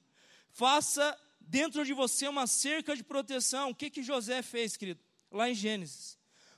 [0.50, 3.70] Faça dentro de você uma cerca de proteção.
[3.70, 5.02] O que, que José fez, querido?
[5.32, 6.17] Lá em Gênesis.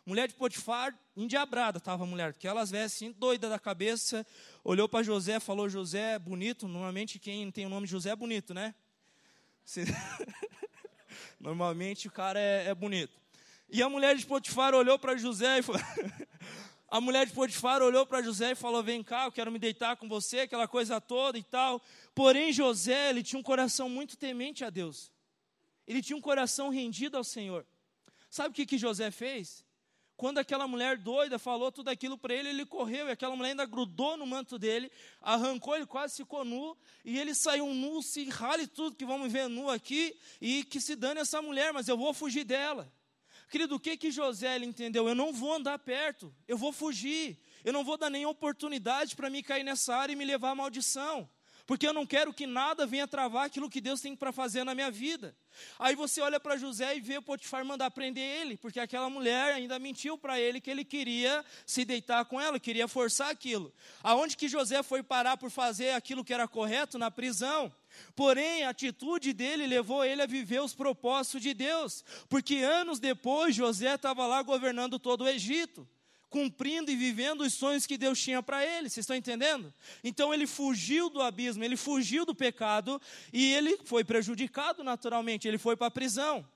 [0.09, 4.25] Mulher de Potifar, endiabrada estava a mulher, porque elas vestem assim, doida da cabeça,
[4.63, 6.67] olhou para José, falou: José é bonito.
[6.67, 8.73] Normalmente, quem tem o nome José é bonito, né?
[11.39, 13.21] Normalmente o cara é, é, bonito.
[13.69, 15.79] E a mulher de Potifar olhou para José e falou.
[16.89, 19.95] a mulher de Potifar olhou para José e falou: Vem cá, eu quero me deitar
[19.95, 21.79] com você, aquela coisa toda e tal.
[22.15, 25.11] Porém, José, ele tinha um coração muito temente a Deus.
[25.85, 27.63] Ele tinha um coração rendido ao Senhor.
[28.27, 29.68] Sabe o que, que José fez?
[30.19, 33.65] Quando aquela mulher doida falou tudo aquilo para ele, ele correu e aquela mulher ainda
[33.65, 38.67] grudou no manto dele, arrancou, ele quase ficou nu, e ele saiu nu, se rale
[38.67, 42.13] tudo que vamos ver nu aqui, e que se dane essa mulher, mas eu vou
[42.13, 42.91] fugir dela.
[43.49, 45.07] Querido, o que que José ele entendeu?
[45.07, 47.41] Eu não vou andar perto, eu vou fugir.
[47.63, 50.55] Eu não vou dar nenhuma oportunidade para me cair nessa área e me levar à
[50.55, 51.29] maldição
[51.69, 54.73] porque eu não quero que nada venha travar aquilo que Deus tem para fazer na
[54.73, 55.37] minha vida.
[55.77, 59.77] Aí você olha para José e vê Potifar mandar prender ele, porque aquela mulher ainda
[59.77, 63.71] mentiu para ele que ele queria se deitar com ela, queria forçar aquilo.
[64.01, 67.71] Aonde que José foi parar por fazer aquilo que era correto na prisão?
[68.15, 73.53] Porém, a atitude dele levou ele a viver os propósitos de Deus, porque anos depois
[73.53, 75.87] José estava lá governando todo o Egito
[76.29, 78.89] cumprindo e vivendo os sonhos que Deus tinha para ele.
[78.89, 79.73] Vocês estão entendendo?
[80.03, 83.01] Então ele fugiu do abismo, ele fugiu do pecado
[83.33, 86.47] e ele foi prejudicado naturalmente, ele foi para a prisão.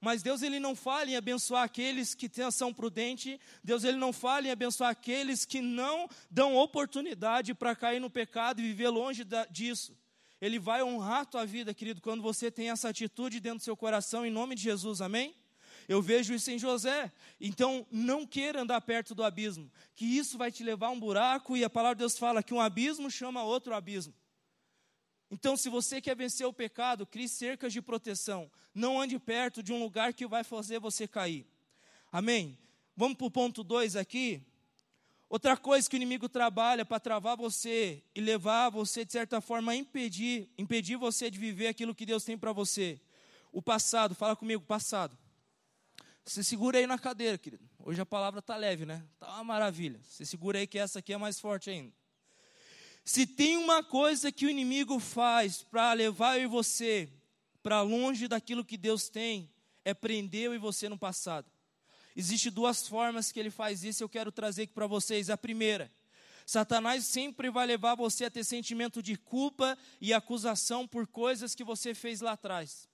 [0.00, 4.46] Mas Deus ele não fala em abençoar aqueles que são prudentes, Deus ele não fala
[4.46, 9.46] em abençoar aqueles que não dão oportunidade para cair no pecado e viver longe da,
[9.46, 9.96] disso.
[10.40, 13.76] Ele vai honrar a tua vida, querido, quando você tem essa atitude dentro do seu
[13.76, 15.34] coração, em nome de Jesus, amém?
[15.88, 17.12] Eu vejo isso em José.
[17.40, 21.56] Então, não queira andar perto do abismo, que isso vai te levar a um buraco
[21.56, 24.14] e a palavra de Deus fala que um abismo chama outro abismo.
[25.30, 28.50] Então, se você quer vencer o pecado, crie cercas de proteção.
[28.74, 31.46] Não ande perto de um lugar que vai fazer você cair.
[32.12, 32.56] Amém?
[32.96, 34.42] Vamos para o ponto 2 aqui.
[35.28, 39.72] Outra coisa que o inimigo trabalha para travar você e levar você, de certa forma,
[39.72, 43.00] a impedir, impedir você de viver aquilo que Deus tem para você.
[43.52, 45.18] O passado, fala comigo, passado.
[46.26, 47.62] Você segura aí na cadeira, querido.
[47.78, 49.00] Hoje a palavra está leve, né?
[49.14, 50.00] Está uma maravilha.
[50.02, 51.92] Você segura aí que essa aqui é mais forte ainda.
[53.04, 57.08] Se tem uma coisa que o inimigo faz para levar eu e você
[57.62, 59.48] para longe daquilo que Deus tem,
[59.84, 61.48] é prender eu e você no passado.
[62.16, 65.30] Existem duas formas que ele faz isso, eu quero trazer aqui para vocês.
[65.30, 65.92] A primeira,
[66.44, 71.62] Satanás sempre vai levar você a ter sentimento de culpa e acusação por coisas que
[71.62, 72.88] você fez lá atrás.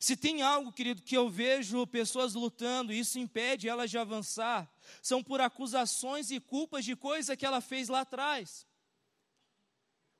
[0.00, 4.66] Se tem algo, querido, que eu vejo pessoas lutando, e isso impede elas de avançar,
[5.02, 8.66] são por acusações e culpas de coisas que ela fez lá atrás.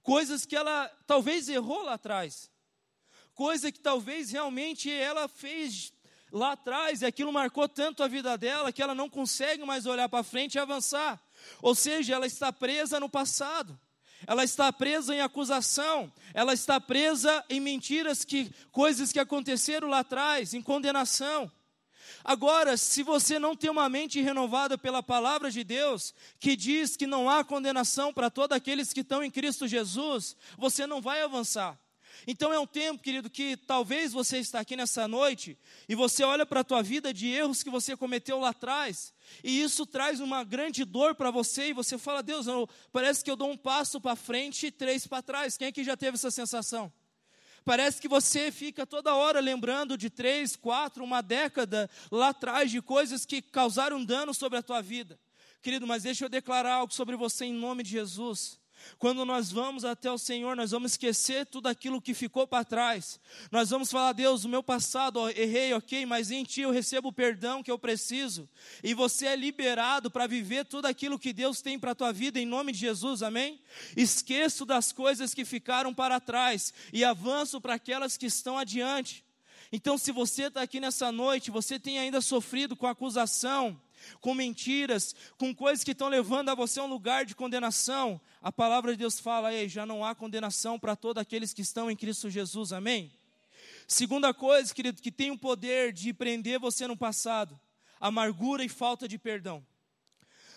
[0.03, 2.51] Coisas que ela talvez errou lá atrás.
[3.33, 5.95] Coisa que talvez realmente ela fez
[6.31, 10.11] lá atrás e aquilo marcou tanto a vida dela que ela não consegue mais olhar
[10.11, 11.19] para frente e avançar.
[11.63, 13.81] Ou seja, ela está presa no passado
[14.27, 20.01] ela está presa em acusação, ela está presa em mentiras, que coisas que aconteceram lá
[20.01, 21.51] atrás, em condenação.
[22.23, 27.07] Agora, se você não tem uma mente renovada pela palavra de Deus, que diz que
[27.07, 31.79] não há condenação para todos aqueles que estão em Cristo Jesus, você não vai avançar.
[32.27, 35.57] Então é um tempo, querido, que talvez você está aqui nessa noite
[35.89, 39.61] e você olha para a tua vida de erros que você cometeu lá atrás, e
[39.63, 43.37] isso traz uma grande dor para você e você fala: "Deus, eu, parece que eu
[43.37, 45.57] dou um passo para frente e três para trás".
[45.57, 46.93] Quem aqui já teve essa sensação?
[47.65, 52.81] Parece que você fica toda hora lembrando de três, quatro, uma década lá atrás de
[52.81, 55.19] coisas que causaram dano sobre a tua vida.
[55.63, 58.60] Querido, mas deixa eu declarar algo sobre você em nome de Jesus.
[58.99, 63.21] Quando nós vamos até o Senhor, nós vamos esquecer tudo aquilo que ficou para trás.
[63.51, 67.13] Nós vamos falar, Deus, o meu passado, errei, ok, mas em Ti eu recebo o
[67.13, 68.49] perdão que eu preciso.
[68.83, 72.39] E você é liberado para viver tudo aquilo que Deus tem para a tua vida,
[72.39, 73.61] em nome de Jesus, amém?
[73.97, 79.25] Esqueço das coisas que ficaram para trás e avanço para aquelas que estão adiante.
[79.73, 83.81] Então, se você está aqui nessa noite, você tem ainda sofrido com acusação,
[84.21, 88.51] com mentiras, com coisas que estão levando a você a um lugar de condenação, a
[88.51, 91.97] palavra de Deus fala, ei, já não há condenação para todos aqueles que estão em
[91.97, 93.13] Cristo Jesus, amém?
[93.87, 97.59] Segunda coisa, querido, que tem o poder de prender você no passado,
[97.99, 99.67] amargura e falta de perdão.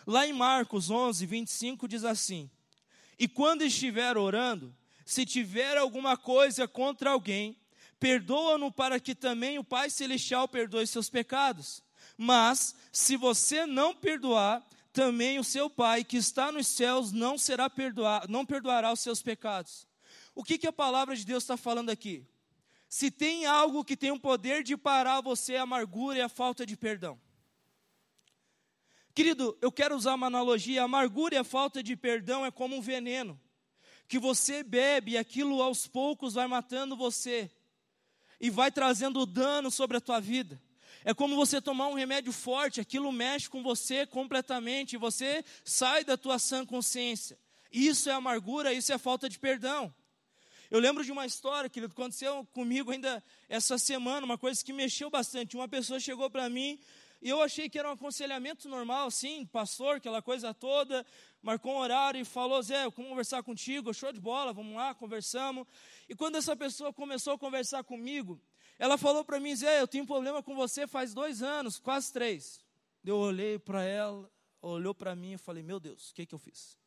[0.06, 2.50] Lá em Marcos 11, 25 diz assim:
[3.18, 4.76] E quando estiver orando,
[5.06, 7.58] se tiver alguma coisa contra alguém,
[8.00, 11.82] perdoa-no para que também o Pai Celestial perdoe seus pecados.
[12.18, 17.70] Mas, se você não perdoar, também o seu Pai que está nos céus não será
[17.70, 19.88] perdoar, não perdoará os seus pecados.
[20.36, 22.26] O que, que a palavra de Deus está falando aqui?
[22.88, 26.66] Se tem algo que tem o poder de parar você, a amargura e a falta
[26.66, 27.20] de perdão.
[29.16, 32.76] Querido, eu quero usar uma analogia: a amargura e a falta de perdão é como
[32.76, 33.40] um veneno,
[34.08, 37.50] que você bebe e aquilo aos poucos vai matando você,
[38.40, 40.62] e vai trazendo dano sobre a tua vida.
[41.06, 46.16] É como você tomar um remédio forte, aquilo mexe com você completamente, você sai da
[46.16, 47.38] tua sã consciência.
[47.72, 49.94] Isso é amargura, isso é falta de perdão.
[50.72, 55.10] Eu lembro de uma história que aconteceu comigo ainda essa semana, uma coisa que mexeu
[55.10, 55.56] bastante.
[55.56, 56.80] Uma pessoa chegou para mim
[57.22, 61.06] e eu achei que era um aconselhamento normal, assim, pastor, aquela coisa toda,
[61.42, 65.66] marcou um horário e falou, Zé, como conversar contigo, show de bola, vamos lá, conversamos.
[66.10, 68.42] E quando essa pessoa começou a conversar comigo,
[68.80, 72.12] ela falou para mim, Zé, eu tenho um problema com você faz dois anos, quase
[72.12, 72.64] três.
[73.06, 74.30] Eu olhei para ela,
[74.62, 76.78] olhou para mim e falei: Meu Deus, o que, que eu fiz?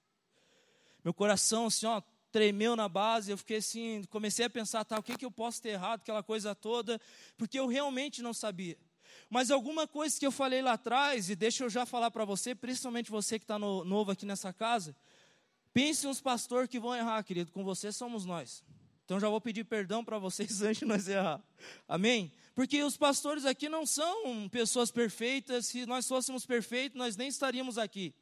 [1.05, 3.31] Meu coração, assim, ó, tremeu na base.
[3.31, 6.22] Eu fiquei assim, comecei a pensar: tá, o que, que eu posso ter errado, aquela
[6.22, 7.01] coisa toda,
[7.37, 8.79] porque eu realmente não sabia.
[9.29, 12.55] Mas alguma coisa que eu falei lá atrás, e deixa eu já falar para você,
[12.55, 14.94] principalmente você que está no, novo aqui nessa casa,
[15.72, 18.64] pense uns pastores que vão errar, querido, com você somos nós.
[19.07, 21.40] Então já vou pedir perdão para vocês antes de nós errar.
[21.87, 22.33] Amém?
[22.57, 25.66] Porque os pastores aqui não são pessoas perfeitas.
[25.66, 28.12] Se nós fôssemos perfeitos, nós nem estaríamos aqui.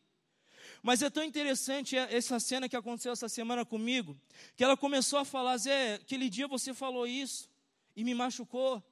[0.83, 4.19] Mas é tão interessante essa cena que aconteceu essa semana comigo,
[4.57, 7.49] que ela começou a falar, Zé, aquele dia você falou isso
[7.97, 8.83] e me machucou.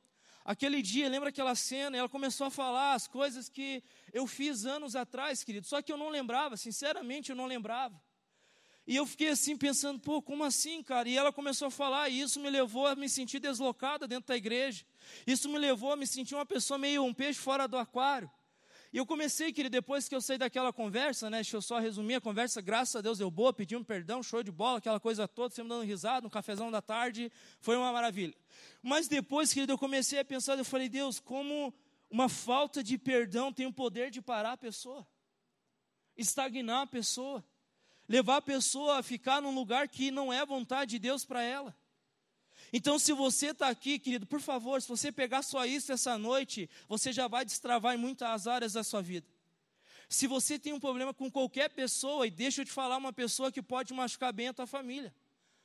[0.44, 1.96] Aquele dia, lembra aquela cena?
[1.96, 5.66] Ela começou a falar as coisas que eu fiz anos atrás, querido.
[5.66, 8.00] Só que eu não lembrava, sinceramente eu não lembrava.
[8.86, 11.08] E eu fiquei assim pensando, pô, como assim, cara?
[11.08, 14.36] E ela começou a falar, e isso me levou a me sentir deslocada dentro da
[14.36, 14.84] igreja.
[15.26, 18.30] Isso me levou a me sentir uma pessoa meio um peixe fora do aquário.
[18.92, 21.38] E eu comecei, querido, depois que eu saí daquela conversa, né?
[21.38, 24.42] Deixa eu só resumir a conversa, graças a Deus eu boa, pedi um perdão, show
[24.42, 28.34] de bola, aquela coisa toda, sempre dando risada, um cafezão da tarde, foi uma maravilha.
[28.82, 31.72] Mas depois, querido, eu comecei a pensar, eu falei, Deus, como
[32.10, 35.06] uma falta de perdão tem o poder de parar a pessoa,
[36.14, 37.42] estagnar a pessoa
[38.12, 41.74] levar a pessoa a ficar num lugar que não é vontade de Deus para ela.
[42.70, 46.68] Então, se você está aqui, querido, por favor, se você pegar só isso essa noite,
[46.86, 49.26] você já vai destravar em muitas áreas da sua vida.
[50.10, 53.50] Se você tem um problema com qualquer pessoa, e deixa eu te falar, uma pessoa
[53.50, 55.14] que pode machucar bem a tua família.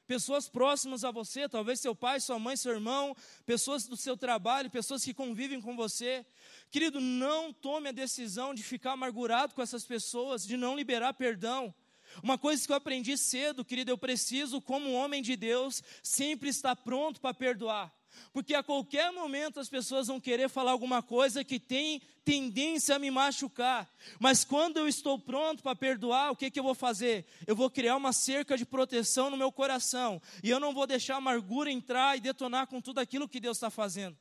[0.08, 3.14] Pessoas próximas a você, talvez seu pai, sua mãe, seu irmão,
[3.46, 6.26] pessoas do seu trabalho, pessoas que convivem com você.
[6.72, 11.76] Querido, não tome a decisão de ficar amargurado com essas pessoas, de não liberar perdão.
[12.24, 16.76] Uma coisa que eu aprendi cedo, querido, eu preciso, como homem de Deus, sempre estar
[16.76, 17.94] pronto para perdoar.
[18.34, 23.00] Porque a qualquer momento as pessoas vão querer falar alguma coisa que tem tendência a
[23.00, 23.90] me machucar.
[24.20, 27.26] Mas quando eu estou pronto para perdoar, o que, que eu vou fazer?
[27.46, 30.22] Eu vou criar uma cerca de proteção no meu coração.
[30.44, 33.58] E eu não vou deixar a amargura entrar e detonar com tudo aquilo que Deus
[33.58, 34.18] está fazendo.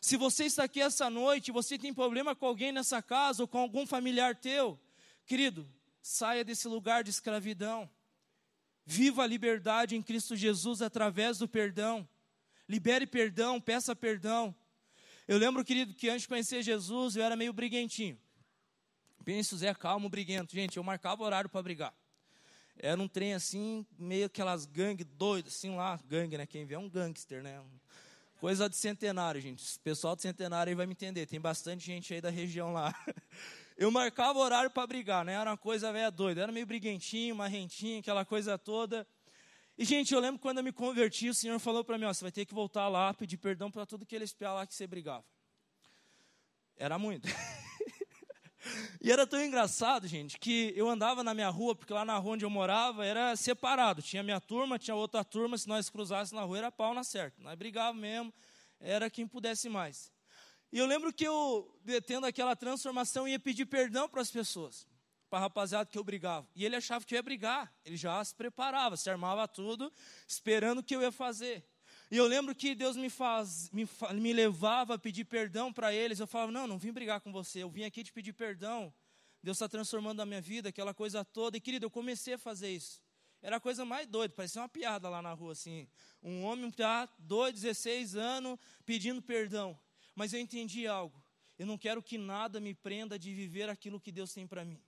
[0.00, 3.58] Se você está aqui essa noite, você tem problema com alguém nessa casa ou com
[3.58, 4.78] algum familiar teu,
[5.24, 5.68] querido,
[6.02, 7.88] Saia desse lugar de escravidão.
[8.84, 12.06] Viva a liberdade em Cristo Jesus através do perdão.
[12.68, 14.54] Libere perdão, peça perdão.
[15.28, 18.18] Eu lembro, querido, que antes de conhecer Jesus, eu era meio briguentinho.
[19.24, 20.52] Penso, Zé, calmo, briguento.
[20.52, 21.94] Gente, eu marcava horário para brigar.
[22.76, 26.46] Era um trem assim, meio aquelas gangues doidas, assim lá, gangue, né?
[26.46, 27.62] Quem vê é um gangster, né?
[28.40, 29.76] Coisa de centenário, gente.
[29.76, 31.26] O pessoal de centenário aí vai me entender.
[31.26, 32.92] Tem bastante gente aí da região lá.
[33.76, 35.34] Eu marcava horário para brigar, né?
[35.34, 36.42] Era uma coisa velha doida.
[36.42, 39.06] Era meio briguentinho, marrentinho, aquela coisa toda.
[39.76, 42.24] E, gente, eu lembro quando eu me converti, o Senhor falou para mim: ó, você
[42.24, 44.86] vai ter que voltar lá, pedir perdão para tudo que ele espiar lá que você
[44.86, 45.24] brigava.
[46.76, 47.26] Era muito.
[49.00, 52.34] e era tão engraçado, gente, que eu andava na minha rua, porque lá na rua
[52.34, 54.02] onde eu morava era separado.
[54.02, 57.40] Tinha minha turma, tinha outra turma, se nós cruzássemos na rua era pau na certa.
[57.42, 58.32] Nós brigávamos mesmo,
[58.78, 60.11] era quem pudesse mais.
[60.72, 61.70] E eu lembro que eu,
[62.06, 64.86] tendo aquela transformação, ia pedir perdão para as pessoas,
[65.28, 66.48] para a rapaziada que eu brigava.
[66.56, 69.92] E ele achava que eu ia brigar, ele já se preparava, se armava tudo,
[70.26, 71.62] esperando o que eu ia fazer.
[72.10, 76.20] E eu lembro que Deus me, faz, me, me levava a pedir perdão para eles.
[76.20, 78.92] Eu falava: Não, não vim brigar com você, eu vim aqui te pedir perdão.
[79.42, 81.56] Deus está transformando a minha vida, aquela coisa toda.
[81.56, 83.02] E querido, eu comecei a fazer isso.
[83.42, 85.88] Era a coisa mais doida, parecia uma piada lá na rua, assim.
[86.22, 89.78] Um homem, tá, dois, 16 anos, pedindo perdão.
[90.14, 91.22] Mas eu entendi algo.
[91.58, 94.80] Eu não quero que nada me prenda de viver aquilo que Deus tem para mim.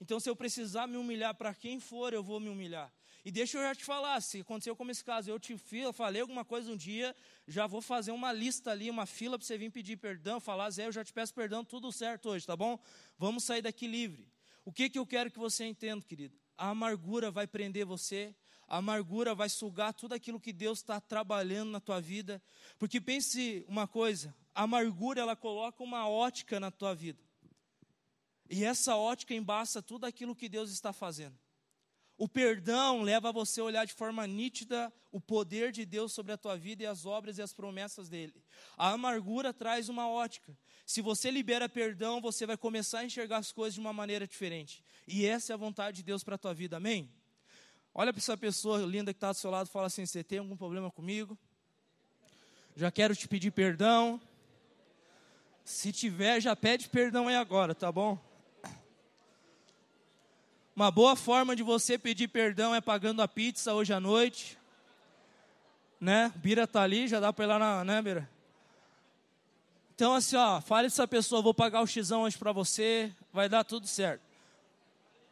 [0.00, 2.92] Então, se eu precisar me humilhar para quem for, eu vou me humilhar.
[3.22, 6.22] E deixa eu já te falar, se aconteceu como esse caso, eu te eu falei
[6.22, 7.14] alguma coisa um dia,
[7.46, 10.86] já vou fazer uma lista ali, uma fila para você vir pedir perdão, falar, Zé,
[10.86, 12.78] eu já te peço perdão, tudo certo hoje, tá bom?
[13.18, 14.26] Vamos sair daqui livre.
[14.64, 16.34] O que, que eu quero que você entenda, querido?
[16.56, 18.34] A amargura vai prender você,
[18.66, 22.42] a amargura vai sugar tudo aquilo que Deus está trabalhando na tua vida.
[22.78, 27.22] Porque pense uma coisa, a amargura ela coloca uma ótica na tua vida.
[28.48, 31.38] E essa ótica embaça tudo aquilo que Deus está fazendo.
[32.18, 36.36] O perdão leva você a olhar de forma nítida o poder de Deus sobre a
[36.36, 38.34] tua vida e as obras e as promessas dele.
[38.76, 40.54] A amargura traz uma ótica.
[40.84, 44.84] Se você libera perdão, você vai começar a enxergar as coisas de uma maneira diferente.
[45.08, 47.10] E essa é a vontade de Deus para a tua vida, amém?
[47.94, 50.40] Olha para essa pessoa linda que está do seu lado e fala assim: Você tem
[50.40, 51.38] algum problema comigo?
[52.76, 54.20] Já quero te pedir perdão.
[55.70, 58.18] Se tiver, já pede perdão aí agora, tá bom?
[60.74, 64.58] Uma boa forma de você pedir perdão é pagando a pizza hoje à noite.
[66.00, 66.32] Né?
[66.34, 68.28] Bira tá ali, já dá para ir lá na, né, Bira?
[69.94, 73.62] Então assim, ó, fale essa pessoa, vou pagar o xão hoje para você, vai dar
[73.62, 74.22] tudo certo.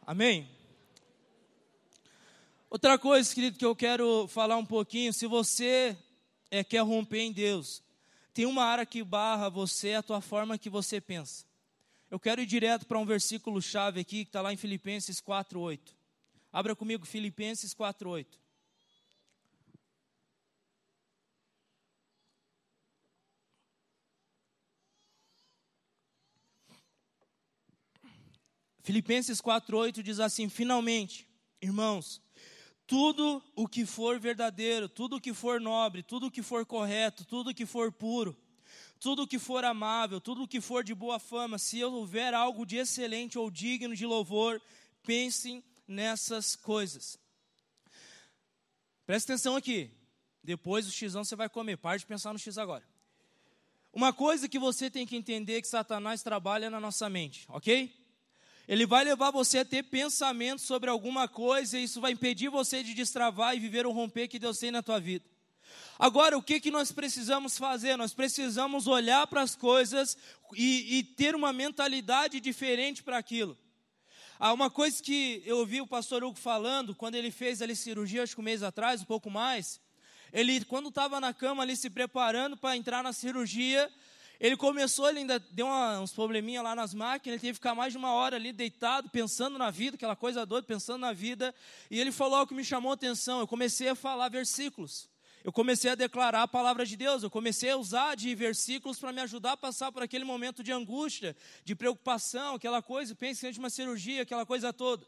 [0.07, 0.49] Amém?
[2.69, 5.97] Outra coisa, querido, que eu quero falar um pouquinho, se você
[6.49, 7.83] é, quer romper em Deus,
[8.39, 11.45] tem uma área que barra você, a tua forma que você pensa.
[12.09, 15.93] Eu quero ir direto para um versículo chave aqui, que está lá em Filipenses 4,8.
[16.49, 18.27] Abra comigo Filipenses 4,8.
[28.81, 31.27] Filipenses 4,8 diz assim: Finalmente,
[31.61, 32.21] irmãos,
[32.89, 37.23] tudo o que for verdadeiro, tudo o que for nobre, tudo o que for correto,
[37.23, 38.35] tudo o que for puro,
[38.99, 42.65] tudo o que for amável, tudo o que for de boa fama, se houver algo
[42.65, 44.59] de excelente ou digno de louvor,
[45.03, 47.19] pensem nessas coisas.
[49.05, 49.91] Presta atenção aqui.
[50.43, 51.77] Depois o xão você vai comer.
[51.77, 52.83] Pare de pensar no x agora.
[53.93, 57.98] Uma coisa que você tem que entender é que Satanás trabalha na nossa mente, ok?
[58.69, 62.83] Ele vai levar você a ter pensamento sobre alguma coisa, e isso vai impedir você
[62.83, 65.25] de destravar e viver o romper que Deus tem na tua vida.
[65.97, 67.97] Agora, o que, que nós precisamos fazer?
[67.97, 70.15] Nós precisamos olhar para as coisas
[70.53, 73.57] e, e ter uma mentalidade diferente para aquilo.
[74.37, 78.21] Há uma coisa que eu ouvi o pastor Hugo falando, quando ele fez ali cirurgia,
[78.21, 79.81] acho que um mês atrás, um pouco mais,
[80.31, 83.91] ele, quando estava na cama ali se preparando para entrar na cirurgia,
[84.39, 87.75] ele começou, ele ainda deu uma, uns probleminha lá nas máquinas, ele teve que ficar
[87.75, 91.53] mais de uma hora ali deitado, pensando na vida, aquela coisa doida, pensando na vida.
[91.91, 93.41] E ele falou algo que me chamou a atenção.
[93.41, 95.09] Eu comecei a falar versículos.
[95.43, 99.11] Eu comecei a declarar a palavra de Deus, eu comecei a usar de versículos para
[99.11, 103.55] me ajudar a passar por aquele momento de angústia, de preocupação, aquela coisa, pense antes
[103.55, 105.05] de uma cirurgia, aquela coisa toda.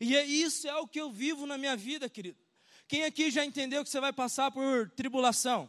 [0.00, 2.38] E é isso é o que eu vivo na minha vida, querido.
[2.86, 5.68] Quem aqui já entendeu que você vai passar por tribulação?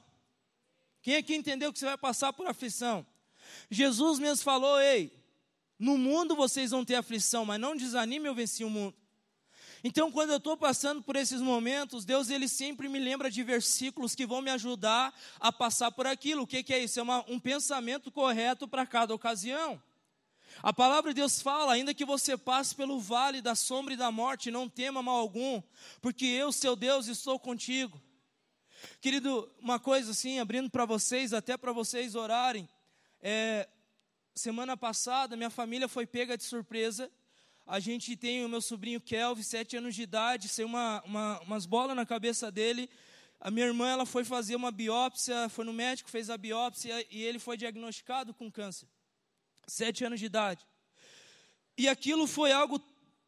[1.01, 3.05] Quem aqui entendeu que você vai passar por aflição?
[3.69, 5.13] Jesus mesmo falou: Ei,
[5.77, 8.95] no mundo vocês vão ter aflição, mas não desanime, eu venci o mundo.
[9.81, 14.13] Então, quando eu estou passando por esses momentos, Deus ele sempre me lembra de versículos
[14.13, 16.43] que vão me ajudar a passar por aquilo.
[16.43, 16.99] O que, que é isso?
[16.99, 19.81] É uma, um pensamento correto para cada ocasião.
[20.61, 24.11] A palavra de Deus fala: ainda que você passe pelo vale da sombra e da
[24.11, 25.61] morte, não tema mal algum,
[26.01, 28.01] porque eu, seu Deus, estou contigo.
[29.01, 32.67] Querido, uma coisa assim, abrindo para vocês, até para vocês orarem.
[33.21, 33.67] É,
[34.35, 37.11] semana passada, minha família foi pega de surpresa.
[37.65, 41.65] A gente tem o meu sobrinho Kelvin, sete anos de idade, saiu uma, uma, umas
[41.65, 42.89] bolas na cabeça dele.
[43.39, 47.23] A minha irmã ela foi fazer uma biópsia, foi no médico, fez a biópsia e
[47.23, 48.87] ele foi diagnosticado com câncer.
[49.67, 50.65] Sete anos de idade.
[51.77, 52.79] E aquilo foi algo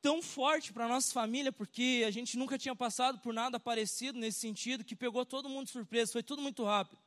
[0.01, 4.17] tão forte para a nossa família, porque a gente nunca tinha passado por nada parecido
[4.17, 6.99] nesse sentido, que pegou todo mundo de surpresa, foi tudo muito rápido.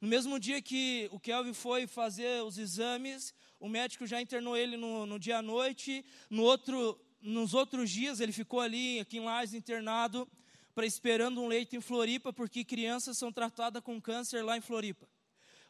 [0.00, 4.76] No mesmo dia que o Kelvin foi fazer os exames, o médico já internou ele
[4.76, 9.24] no, no dia à noite, no outro, nos outros dias ele ficou ali, aqui em
[9.24, 10.28] Lages, internado,
[10.74, 15.08] para esperando um leito em Floripa, porque crianças são tratadas com câncer lá em Floripa.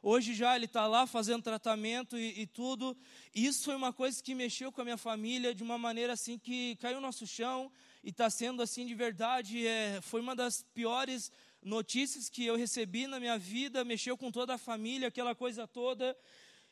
[0.08, 2.96] Hoje já ele está lá fazendo tratamento e, e, tudo.
[3.34, 6.76] Isso foi uma coisa que mexeu com a minha família de uma maneira assim que
[6.76, 7.72] caiu no nosso chão
[8.04, 9.66] e está sendo assim de verdade.
[9.66, 14.54] É, foi uma das piores notícias que eu recebi na minha vida, mexeu com toda
[14.54, 16.16] a família, aquela coisa toda.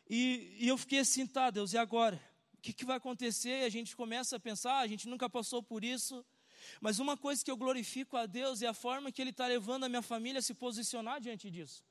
[0.09, 2.23] E, e eu fiquei assim, tá, Deus, e agora?
[2.57, 3.63] O que, que vai acontecer?
[3.63, 6.25] E a gente começa a pensar, a gente nunca passou por isso.
[6.81, 9.83] Mas uma coisa que eu glorifico a Deus é a forma que Ele está levando
[9.83, 11.83] a minha família a se posicionar diante disso.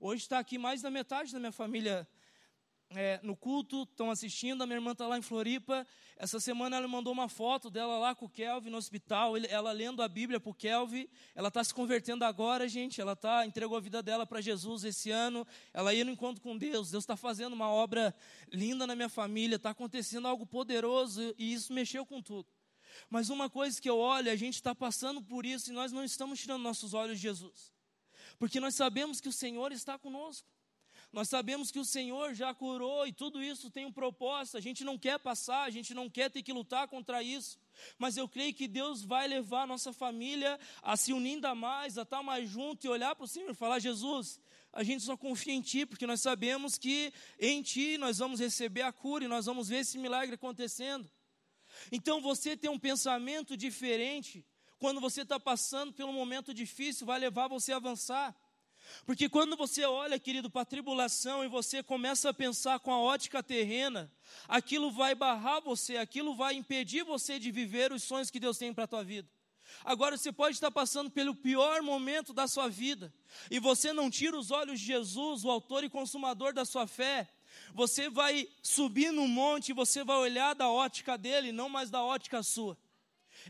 [0.00, 2.06] Hoje está aqui mais da metade da minha família
[2.90, 4.62] é, no culto, estão assistindo.
[4.62, 5.86] A minha irmã está lá em Floripa.
[6.16, 9.36] Essa semana ela mandou uma foto dela lá com o Kelvin no hospital.
[9.48, 11.08] ela lendo a Bíblia para o Kelvin.
[11.34, 13.00] Ela está se convertendo agora, gente.
[13.00, 15.46] Ela tá, entregou a vida dela para Jesus esse ano.
[15.72, 16.90] Ela ia no encontro com Deus.
[16.90, 18.14] Deus está fazendo uma obra
[18.52, 19.56] linda na minha família.
[19.56, 22.48] Está acontecendo algo poderoso e isso mexeu com tudo.
[23.08, 26.04] Mas uma coisa que eu olho, a gente está passando por isso e nós não
[26.04, 27.73] estamos tirando nossos olhos de Jesus
[28.38, 30.48] porque nós sabemos que o Senhor está conosco.
[31.12, 34.56] Nós sabemos que o Senhor já curou e tudo isso tem um propósito.
[34.56, 37.56] A gente não quer passar, a gente não quer ter que lutar contra isso.
[37.96, 41.96] Mas eu creio que Deus vai levar a nossa família a se unir ainda mais,
[41.98, 44.40] a estar mais junto e olhar para o Senhor e falar: Jesus,
[44.72, 48.82] a gente só confia em Ti, porque nós sabemos que em Ti nós vamos receber
[48.82, 51.08] a cura e nós vamos ver esse milagre acontecendo.
[51.92, 54.44] Então você tem um pensamento diferente
[54.84, 58.36] quando você está passando pelo momento difícil, vai levar você a avançar.
[59.06, 62.98] Porque quando você olha, querido, para a tribulação e você começa a pensar com a
[62.98, 64.12] ótica terrena,
[64.46, 68.74] aquilo vai barrar você, aquilo vai impedir você de viver os sonhos que Deus tem
[68.74, 69.26] para a tua vida.
[69.82, 73.10] Agora você pode estar passando pelo pior momento da sua vida,
[73.50, 77.26] e você não tira os olhos de Jesus, o autor e consumador da sua fé,
[77.72, 82.02] Você vai subir no monte e você vai olhar da ótica dele, não mais da
[82.02, 82.76] ótica sua.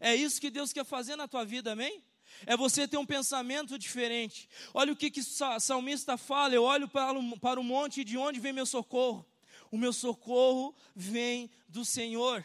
[0.01, 2.03] É isso que Deus quer fazer na tua vida, amém?
[2.47, 4.49] É você ter um pensamento diferente.
[4.73, 8.41] Olha o que, que salmista fala: eu olho para o, para o monte de onde
[8.41, 9.27] vem meu socorro?
[9.71, 12.45] O meu socorro vem do Senhor.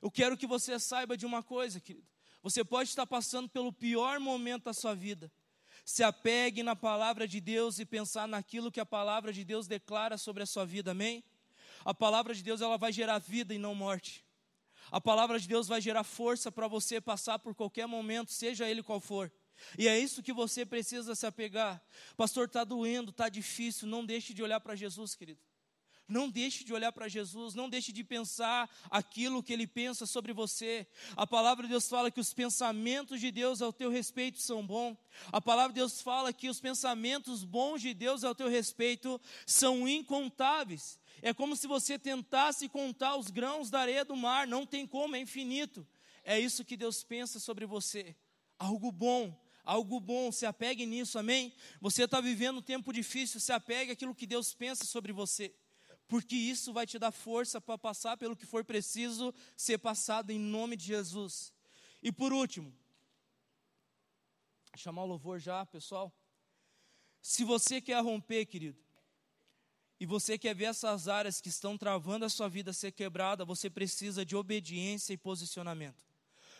[0.00, 2.06] Eu quero que você saiba de uma coisa, querido.
[2.42, 5.32] Você pode estar passando pelo pior momento da sua vida.
[5.84, 10.18] Se apegue na palavra de Deus e pensar naquilo que a palavra de Deus declara
[10.18, 11.22] sobre a sua vida, amém?
[11.84, 14.25] A palavra de Deus ela vai gerar vida e não morte.
[14.90, 18.82] A palavra de Deus vai gerar força para você passar por qualquer momento, seja ele
[18.82, 19.32] qual for.
[19.78, 21.82] E é isso que você precisa se apegar.
[22.16, 23.88] Pastor, está doendo, está difícil.
[23.88, 25.40] Não deixe de olhar para Jesus, querido.
[26.08, 30.32] Não deixe de olhar para Jesus, não deixe de pensar aquilo que ele pensa sobre
[30.32, 30.86] você.
[31.16, 34.96] A palavra de Deus fala que os pensamentos de Deus ao teu respeito são bons.
[35.32, 39.88] A palavra de Deus fala que os pensamentos bons de Deus ao teu respeito são
[39.88, 40.96] incontáveis.
[41.22, 45.16] É como se você tentasse contar os grãos da areia do mar, não tem como,
[45.16, 45.86] é infinito.
[46.24, 48.14] É isso que Deus pensa sobre você.
[48.58, 51.52] Algo bom, algo bom, se apegue nisso, amém?
[51.80, 55.54] Você está vivendo um tempo difícil, se apegue àquilo que Deus pensa sobre você
[56.08, 60.38] porque isso vai te dar força para passar pelo que for preciso ser passado em
[60.38, 61.52] nome de Jesus.
[62.02, 62.72] E por último,
[64.76, 66.12] chamar o louvor já, pessoal.
[67.20, 68.78] Se você quer romper, querido,
[69.98, 73.70] e você quer ver essas áreas que estão travando a sua vida ser quebrada, você
[73.70, 76.04] precisa de obediência e posicionamento.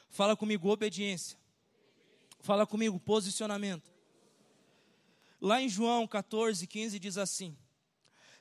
[0.09, 1.39] Fala comigo, obediência.
[2.41, 3.91] Fala comigo, posicionamento.
[5.41, 7.57] Lá em João 14, 15 diz assim: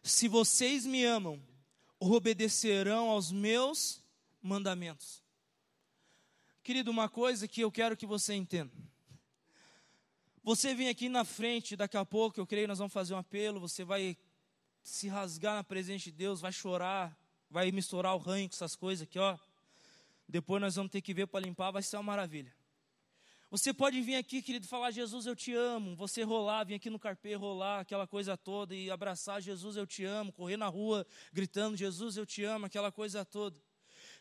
[0.02, 1.42] se vocês me amam,
[2.00, 4.02] obedecerão aos meus
[4.42, 5.24] mandamentos.
[6.64, 8.72] Querido, uma coisa que eu quero que você entenda.
[10.44, 13.60] Você vem aqui na frente, daqui a pouco, eu creio, nós vamos fazer um apelo.
[13.60, 14.16] Você vai
[14.86, 17.18] se rasgar na presença de Deus, vai chorar,
[17.50, 19.36] vai misturar o ranho com essas coisas aqui, ó.
[20.30, 22.54] Depois nós vamos ter que ver para limpar, vai ser uma maravilha.
[23.50, 25.96] Você pode vir aqui, querido, falar: Jesus, eu te amo.
[25.96, 30.04] Você rolar, vir aqui no carpê, rolar aquela coisa toda e abraçar: Jesus, eu te
[30.06, 30.32] amo.
[30.32, 33.60] Correr na rua gritando: Jesus, eu te amo, aquela coisa toda.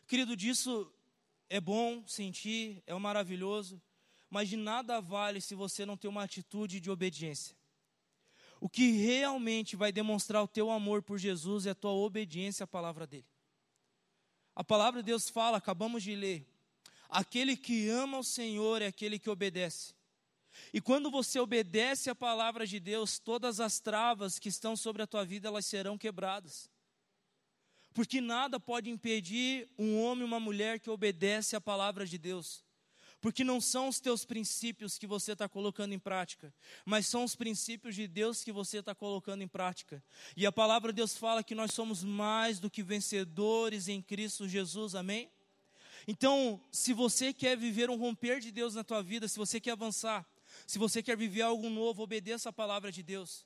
[0.07, 0.91] Querido, disso
[1.47, 3.79] é bom sentir, é maravilhoso,
[4.31, 7.55] mas de nada vale se você não ter uma atitude de obediência.
[8.65, 12.67] O que realmente vai demonstrar o teu amor por Jesus é a tua obediência à
[12.67, 13.27] palavra dele.
[14.55, 16.47] A palavra de Deus fala, acabamos de ler,
[17.07, 19.93] Aquele que ama o Senhor é aquele que obedece.
[20.73, 25.07] E quando você obedece a palavra de Deus, todas as travas que estão sobre a
[25.07, 26.67] tua vida, elas serão quebradas.
[27.93, 32.64] Porque nada pode impedir um homem ou uma mulher que obedece a palavra de Deus.
[33.25, 36.53] Porque não são os teus princípios que você está colocando em prática,
[36.85, 40.03] mas são os princípios de Deus que você está colocando em prática.
[40.37, 44.47] E a palavra de Deus fala que nós somos mais do que vencedores em Cristo
[44.47, 45.27] Jesus, amém?
[46.07, 49.71] Então, se você quer viver um romper de Deus na tua vida, se você quer
[49.71, 50.23] avançar,
[50.67, 53.43] se você quer viver algo novo, obedeça a palavra de Deus.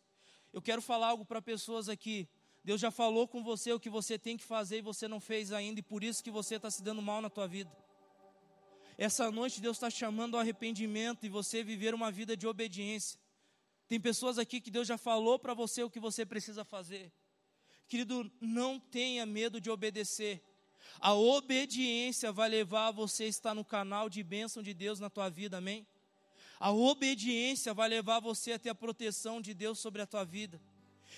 [0.51, 2.27] Eu quero falar algo para pessoas aqui.
[2.65, 5.53] Deus já falou com você o que você tem que fazer e você não fez
[5.53, 7.71] ainda, e por isso que você está se dando mal na tua vida.
[9.01, 13.17] Essa noite Deus está chamando ao arrependimento e você viver uma vida de obediência.
[13.87, 17.09] Tem pessoas aqui que Deus já falou para você o que você precisa fazer.
[17.87, 20.43] Querido, não tenha medo de obedecer.
[20.99, 25.29] A obediência vai levar você a estar no canal de bênção de Deus na tua
[25.29, 25.87] vida, amém?
[26.59, 30.59] A obediência vai levar você a ter a proteção de Deus sobre a tua vida.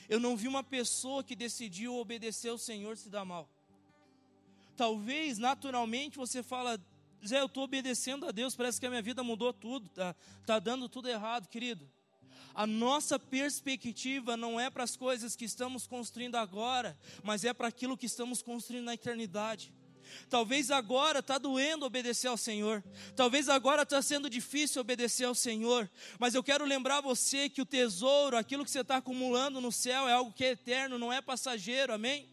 [0.08, 3.50] Eu não vi uma pessoa que decidiu obedecer ao Senhor se dar mal.
[4.78, 6.80] Talvez naturalmente você fala,
[7.26, 10.16] Zé, eu estou obedecendo a Deus, parece que a minha vida mudou tudo, tá,
[10.46, 11.90] tá dando tudo errado, querido.
[12.54, 17.68] A nossa perspectiva não é para as coisas que estamos construindo agora, mas é para
[17.68, 19.74] aquilo que estamos construindo na eternidade.
[20.30, 22.84] Talvez agora está doendo obedecer ao Senhor.
[23.16, 25.90] Talvez agora está sendo difícil obedecer ao Senhor.
[26.20, 30.10] Mas eu quero lembrar você que o tesouro, aquilo que você está acumulando no céu,
[30.10, 32.31] é algo que é eterno, não é passageiro, amém?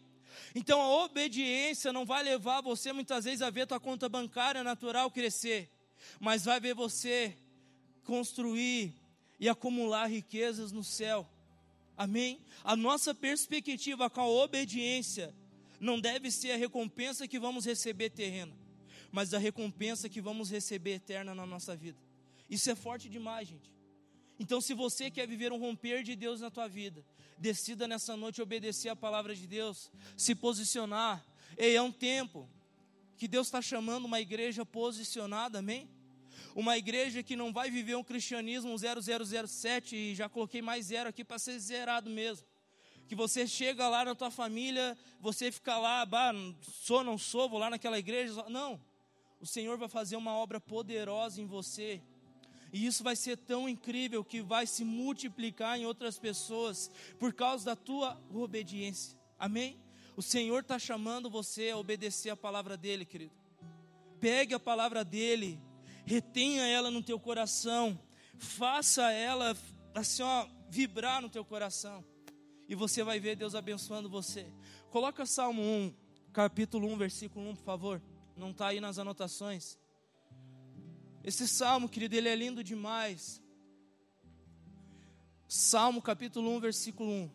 [0.53, 5.11] Então a obediência não vai levar você muitas vezes a ver tua conta bancária natural
[5.11, 5.69] crescer,
[6.19, 7.35] mas vai ver você
[8.03, 8.93] construir
[9.39, 11.27] e acumular riquezas no céu.
[11.97, 12.39] Amém?
[12.63, 15.33] A nossa perspectiva com a obediência
[15.79, 18.53] não deve ser a recompensa que vamos receber terrena,
[19.11, 21.97] mas a recompensa que vamos receber eterna na nossa vida.
[22.49, 23.71] Isso é forte demais, gente.
[24.39, 27.05] Então, se você quer viver um romper de Deus na tua vida,
[27.39, 31.25] decida nessa noite obedecer a palavra de Deus, se posicionar.
[31.57, 32.49] Ei, é um tempo
[33.17, 35.89] que Deus está chamando uma igreja posicionada, amém?
[36.55, 41.23] uma igreja que não vai viver um cristianismo 0007 e já coloquei mais zero aqui
[41.23, 42.45] para ser zerado mesmo.
[43.07, 46.31] que você chega lá na tua família, você fica lá, bah,
[46.61, 48.45] sou, não sou, vou lá naquela igreja.
[48.49, 48.79] Não.
[49.41, 52.03] O Senhor vai fazer uma obra poderosa em você.
[52.71, 57.65] E isso vai ser tão incrível que vai se multiplicar em outras pessoas por causa
[57.65, 59.17] da tua obediência.
[59.37, 59.79] Amém?
[60.15, 63.31] O Senhor está chamando você a obedecer a palavra dEle, querido.
[64.19, 65.59] Pegue a palavra dEle,
[66.05, 67.97] retenha ela no teu coração,
[68.37, 69.55] faça ela
[69.95, 72.03] assim, ó, vibrar no teu coração.
[72.67, 74.45] E você vai ver Deus abençoando você.
[74.91, 75.93] Coloca Salmo 1,
[76.31, 78.01] capítulo 1, versículo 1, por favor.
[78.35, 79.77] Não está aí nas anotações.
[81.23, 83.41] Esse salmo, querido, ele é lindo demais.
[85.47, 87.29] Salmo capítulo 1, versículo 1.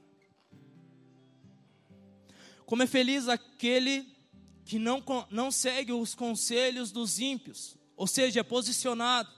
[2.64, 4.06] Como é feliz aquele
[4.64, 9.30] que não, não segue os conselhos dos ímpios, ou seja, é posicionado,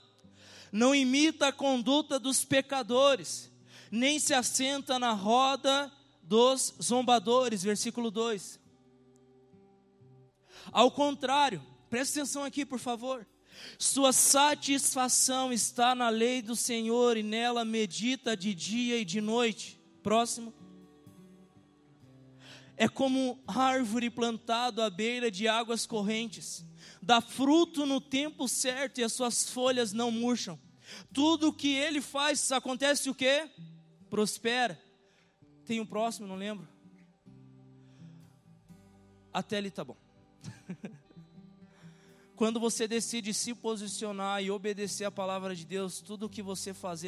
[0.71, 3.51] não imita a conduta dos pecadores,
[3.91, 5.91] nem se assenta na roda
[6.23, 8.59] dos zombadores, versículo 2.
[10.71, 13.25] Ao contrário, preste atenção aqui, por favor.
[13.77, 19.79] Sua satisfação está na lei do Senhor e nela medita de dia e de noite.
[20.01, 20.53] Próximo.
[22.75, 26.63] É como árvore plantada à beira de águas correntes,
[27.01, 30.59] dá fruto no tempo certo e as suas folhas não murcham.
[31.11, 33.49] Tudo o que ele faz acontece o quê?
[34.09, 34.79] Prospera.
[35.65, 36.67] Tem um próximo, não lembro.
[39.33, 39.97] Até ali tá bom.
[42.37, 46.71] Quando você decide se posicionar e obedecer a palavra de Deus, tudo o que você
[46.71, 47.05] fazer